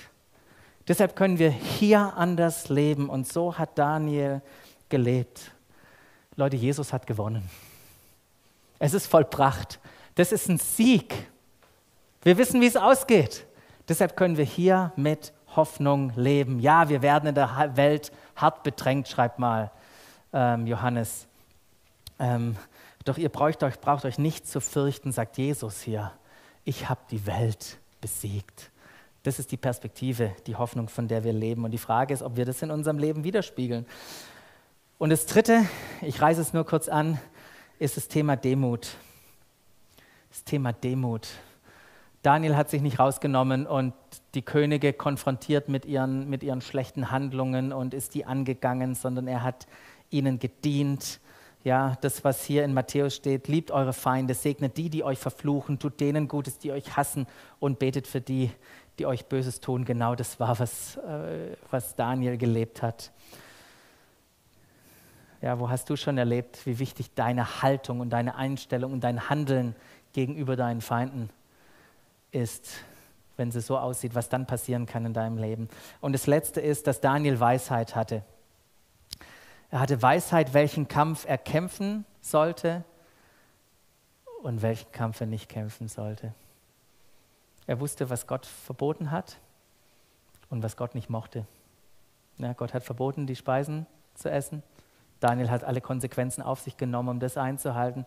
Deshalb 0.88 1.16
können 1.16 1.40
wir 1.40 1.50
hier 1.50 2.14
anders 2.16 2.70
leben. 2.70 3.10
Und 3.10 3.28
so 3.28 3.58
hat 3.58 3.78
Daniel 3.78 4.42
gelebt. 4.88 5.52
Leute, 6.40 6.56
Jesus 6.56 6.94
hat 6.94 7.06
gewonnen. 7.06 7.44
Es 8.80 8.94
ist 8.94 9.08
vollbracht. 9.08 9.78
Das 10.16 10.32
ist 10.32 10.48
ein 10.48 10.58
Sieg. 10.58 11.28
Wir 12.22 12.38
wissen, 12.38 12.62
wie 12.62 12.66
es 12.66 12.78
ausgeht. 12.78 13.46
Deshalb 13.90 14.16
können 14.16 14.38
wir 14.38 14.46
hier 14.46 14.94
mit 14.96 15.34
Hoffnung 15.58 16.14
leben. 16.16 16.60
Ja, 16.60 16.88
wir 16.88 17.02
werden 17.02 17.28
in 17.28 17.36
der 17.36 17.72
Welt 17.76 18.14
hart 18.38 18.64
bedrängt, 18.64 19.10
schreibt 19.10 19.38
mal 19.38 19.70
ähm, 20.32 20.66
Johannes. 20.66 21.28
Ähm, 22.20 22.56
doch 23.04 23.18
ihr 23.18 23.30
braucht 23.30 23.62
euch, 23.64 23.78
braucht 23.82 24.06
euch 24.06 24.18
nicht 24.18 24.48
zu 24.48 24.62
fürchten, 24.62 25.12
sagt 25.12 25.38
Jesus 25.38 25.82
hier. 25.82 26.14
Ich 26.64 26.88
habe 26.88 27.02
die 27.12 27.26
Welt 27.26 27.80
besiegt. 28.00 28.72
Das 29.24 29.40
ist 29.40 29.52
die 29.52 29.58
Perspektive, 29.58 30.34
die 30.48 30.56
Hoffnung, 30.56 30.88
von 30.88 31.10
der 31.10 31.26
wir 31.26 31.34
leben. 31.34 31.66
Und 31.66 31.72
die 31.72 31.78
Frage 31.78 32.14
ist, 32.14 32.24
ob 32.24 32.38
wir 32.38 32.46
das 32.46 32.62
in 32.62 32.72
unserem 32.72 32.98
Leben 32.98 33.26
widerspiegeln. 33.26 33.86
Und 35.00 35.12
das 35.12 35.26
Dritte, 35.26 35.66
ich 36.02 36.22
reiße 36.22 36.42
es 36.42 36.52
nur 36.52 36.66
kurz 36.66 36.90
an, 36.90 37.20
ist 37.80 37.96
das 37.96 38.10
Thema 38.10 38.36
Demut. 38.36 38.90
Das 40.30 40.44
Thema 40.44 40.74
Demut. 40.74 41.30
Daniel 42.22 42.58
hat 42.58 42.70
sich 42.70 42.82
nicht 42.82 43.00
rausgenommen 43.00 43.66
und 43.66 43.94
die 44.34 44.42
Könige 44.42 44.92
konfrontiert 44.92 45.70
mit 45.70 45.86
ihren, 45.86 46.30
mit 46.30 46.44
ihren 46.44 46.60
schlechten 46.60 47.12
Handlungen 47.12 47.72
und 47.72 47.94
ist 47.94 48.14
die 48.14 48.26
angegangen, 48.26 48.94
sondern 48.94 49.30
er 49.30 49.42
hat 49.42 49.68
ihnen 50.10 50.38
gedient. 50.38 51.22
Ja, 51.64 51.96
das, 52.02 52.26
was 52.26 52.44
hier 52.44 52.66
in 52.66 52.74
Matthäus 52.74 53.16
steht, 53.16 53.48
liebt 53.48 53.72
eure 53.72 53.94
Feinde, 53.94 54.34
segnet 54.34 54.76
die, 54.76 54.90
die 54.90 55.06
euch 55.06 55.20
verfluchen, 55.20 55.80
tut 55.80 56.02
denen 56.02 56.28
Gutes, 56.28 56.60
die 56.60 56.74
euch 56.74 56.98
hassen 56.98 57.26
und 57.62 57.80
betet 57.80 58.06
für 58.06 58.20
die, 58.20 58.52
die 59.00 59.06
euch 59.06 59.28
Böses 59.28 59.62
tun. 59.62 59.86
Genau 59.86 60.16
das 60.16 60.42
war, 60.42 60.60
was, 60.60 60.98
äh, 60.98 61.56
was 61.72 61.96
Daniel 61.96 62.36
gelebt 62.36 62.82
hat. 62.82 63.14
Ja, 65.42 65.60
wo 65.60 65.70
hast 65.70 65.90
du 65.90 65.96
schon 65.96 66.18
erlebt, 66.18 66.66
wie 66.66 66.80
wichtig 66.80 67.14
deine 67.16 67.62
Haltung 67.62 68.00
und 68.00 68.10
deine 68.10 68.36
Einstellung 68.36 68.92
und 68.94 69.04
dein 69.04 69.30
Handeln 69.30 69.76
gegenüber 70.14 70.56
deinen 70.56 70.82
Feinden 70.82 71.30
ist? 72.32 72.84
wenn 73.40 73.52
sie 73.52 73.62
so 73.62 73.78
aussieht, 73.80 74.14
was 74.14 74.30
dann 74.30 74.46
passieren 74.46 74.86
kann 74.86 75.06
in 75.06 75.14
deinem 75.14 75.38
Leben. 75.38 75.70
Und 76.02 76.12
das 76.12 76.28
Letzte 76.28 76.60
ist, 76.60 76.86
dass 76.86 77.00
Daniel 77.00 77.40
Weisheit 77.40 77.96
hatte. 77.96 78.22
Er 79.72 79.80
hatte 79.80 80.02
Weisheit, 80.02 80.54
welchen 80.54 80.88
Kampf 80.88 81.26
er 81.26 81.38
kämpfen 81.38 82.06
sollte 82.22 82.84
und 84.44 84.62
welchen 84.62 84.92
Kampf 84.92 85.22
er 85.22 85.28
nicht 85.28 85.48
kämpfen 85.48 85.88
sollte. 85.88 86.34
Er 87.66 87.80
wusste, 87.80 88.10
was 88.10 88.28
Gott 88.28 88.46
verboten 88.46 89.10
hat 89.10 89.38
und 90.50 90.62
was 90.62 90.76
Gott 90.76 90.94
nicht 90.94 91.10
mochte. 91.10 91.46
Ja, 92.40 92.54
Gott 92.54 92.74
hat 92.74 92.84
verboten, 92.84 93.26
die 93.26 93.36
Speisen 93.36 93.86
zu 94.16 94.30
essen. 94.30 94.64
Daniel 95.20 95.50
hat 95.50 95.64
alle 95.64 95.82
Konsequenzen 95.82 96.42
auf 96.42 96.62
sich 96.62 96.78
genommen, 96.78 97.10
um 97.10 97.20
das 97.20 97.38
einzuhalten. 97.38 98.06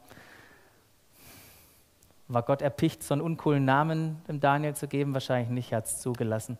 War 2.28 2.42
Gott 2.42 2.62
erpicht, 2.62 3.02
so 3.02 3.14
einen 3.14 3.20
uncoolen 3.20 3.64
Namen 3.64 4.22
dem 4.26 4.40
Daniel 4.40 4.74
zu 4.74 4.88
geben? 4.88 5.12
Wahrscheinlich 5.12 5.50
nicht, 5.50 5.72
er 5.72 5.78
hat 5.78 5.86
es 5.86 6.00
zugelassen. 6.00 6.56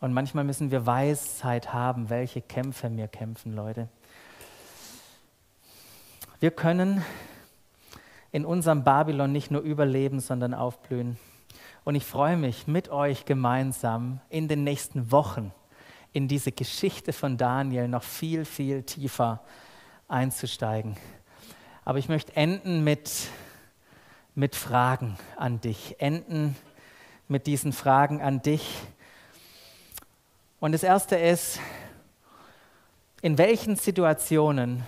Und 0.00 0.12
manchmal 0.12 0.44
müssen 0.44 0.70
wir 0.70 0.84
Weisheit 0.86 1.72
haben, 1.72 2.10
welche 2.10 2.42
Kämpfe 2.42 2.94
wir 2.96 3.08
kämpfen, 3.08 3.54
Leute. 3.54 3.88
Wir 6.40 6.50
können 6.50 7.02
in 8.32 8.44
unserem 8.44 8.84
Babylon 8.84 9.32
nicht 9.32 9.50
nur 9.50 9.62
überleben, 9.62 10.20
sondern 10.20 10.52
aufblühen. 10.52 11.18
Und 11.84 11.94
ich 11.94 12.04
freue 12.04 12.36
mich, 12.36 12.66
mit 12.66 12.88
euch 12.88 13.24
gemeinsam 13.24 14.20
in 14.28 14.48
den 14.48 14.64
nächsten 14.64 15.12
Wochen 15.12 15.52
in 16.12 16.28
diese 16.28 16.50
Geschichte 16.50 17.12
von 17.12 17.36
Daniel 17.36 17.88
noch 17.88 18.02
viel, 18.02 18.44
viel 18.44 18.82
tiefer 18.82 19.40
einzusteigen. 20.08 20.96
Aber 21.84 21.98
ich 21.98 22.08
möchte 22.08 22.34
enden 22.36 22.84
mit 22.84 23.10
mit 24.36 24.54
Fragen 24.54 25.16
an 25.36 25.62
dich, 25.62 25.96
enden 25.98 26.56
mit 27.26 27.46
diesen 27.46 27.72
Fragen 27.72 28.20
an 28.20 28.42
dich. 28.42 28.82
Und 30.60 30.72
das 30.72 30.82
erste 30.82 31.16
ist, 31.16 31.58
in 33.22 33.38
welchen 33.38 33.76
Situationen 33.76 34.84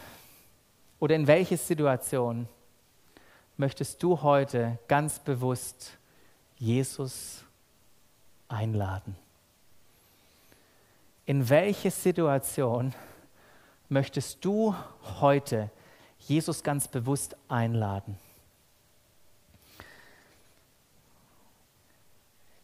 oder 1.01 1.15
in 1.15 1.27
welche 1.27 1.57
Situation 1.57 2.47
möchtest 3.57 4.03
du 4.03 4.21
heute 4.21 4.79
ganz 4.87 5.19
bewusst 5.19 5.97
Jesus 6.59 7.43
einladen? 8.49 9.17
In 11.25 11.49
welche 11.49 11.91
Situation 11.91 12.95
möchtest 13.89 14.45
du 14.45 14.75
heute 15.21 15.71
Jesus 16.19 16.63
ganz 16.63 16.89
bewusst 16.89 17.37
einladen? 17.49 18.19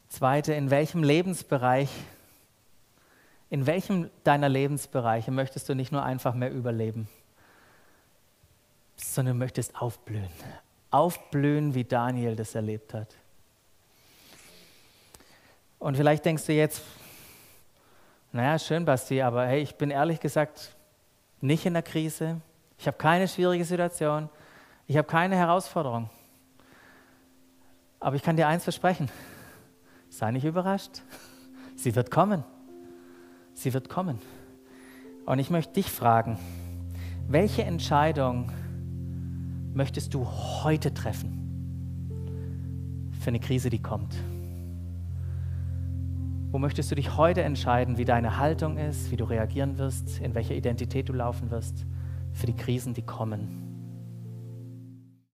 Zweite, 0.08 0.54
in 0.54 0.70
welchem 0.70 1.02
Lebensbereich, 1.02 1.90
in 3.50 3.66
welchem 3.66 4.10
deiner 4.22 4.48
Lebensbereiche 4.48 5.30
möchtest 5.30 5.68
du 5.68 5.74
nicht 5.74 5.90
nur 5.90 6.04
einfach 6.04 6.34
mehr 6.34 6.52
überleben, 6.52 7.08
sondern 8.96 9.38
möchtest 9.38 9.80
aufblühen. 9.80 10.28
Aufblühen, 10.90 11.74
wie 11.74 11.82
Daniel 11.82 12.36
das 12.36 12.54
erlebt 12.54 12.94
hat. 12.94 13.16
Und 15.80 15.96
vielleicht 15.96 16.24
denkst 16.24 16.46
du 16.46 16.52
jetzt, 16.52 16.80
naja, 18.30 18.58
schön, 18.58 18.84
Basti, 18.84 19.20
aber 19.20 19.46
hey, 19.46 19.62
ich 19.62 19.74
bin 19.74 19.90
ehrlich 19.90 20.20
gesagt 20.20 20.74
nicht 21.44 21.66
in 21.66 21.74
der 21.74 21.82
Krise. 21.82 22.40
Ich 22.78 22.86
habe 22.86 22.96
keine 22.96 23.28
schwierige 23.28 23.64
Situation. 23.64 24.28
Ich 24.86 24.96
habe 24.96 25.06
keine 25.06 25.36
Herausforderung. 25.36 26.08
Aber 28.00 28.16
ich 28.16 28.22
kann 28.22 28.36
dir 28.36 28.48
eins 28.48 28.64
versprechen. 28.64 29.10
Sei 30.08 30.30
nicht 30.30 30.44
überrascht. 30.44 31.02
Sie 31.76 31.94
wird 31.94 32.10
kommen. 32.10 32.44
Sie 33.52 33.72
wird 33.74 33.88
kommen. 33.88 34.18
Und 35.26 35.38
ich 35.38 35.50
möchte 35.50 35.74
dich 35.74 35.90
fragen, 35.90 36.38
welche 37.28 37.62
Entscheidung 37.62 38.50
möchtest 39.74 40.14
du 40.14 40.26
heute 40.26 40.92
treffen 40.92 41.40
für 43.20 43.28
eine 43.28 43.40
Krise, 43.40 43.70
die 43.70 43.80
kommt? 43.80 44.14
Wo 46.54 46.60
möchtest 46.60 46.88
du 46.88 46.94
dich 46.94 47.16
heute 47.16 47.42
entscheiden, 47.42 47.98
wie 47.98 48.04
deine 48.04 48.38
Haltung 48.38 48.78
ist, 48.78 49.10
wie 49.10 49.16
du 49.16 49.24
reagieren 49.24 49.76
wirst, 49.76 50.20
in 50.20 50.36
welcher 50.36 50.54
Identität 50.54 51.08
du 51.08 51.12
laufen 51.12 51.50
wirst 51.50 51.84
für 52.32 52.46
die 52.46 52.54
Krisen, 52.54 52.94
die 52.94 53.02
kommen? 53.02 53.63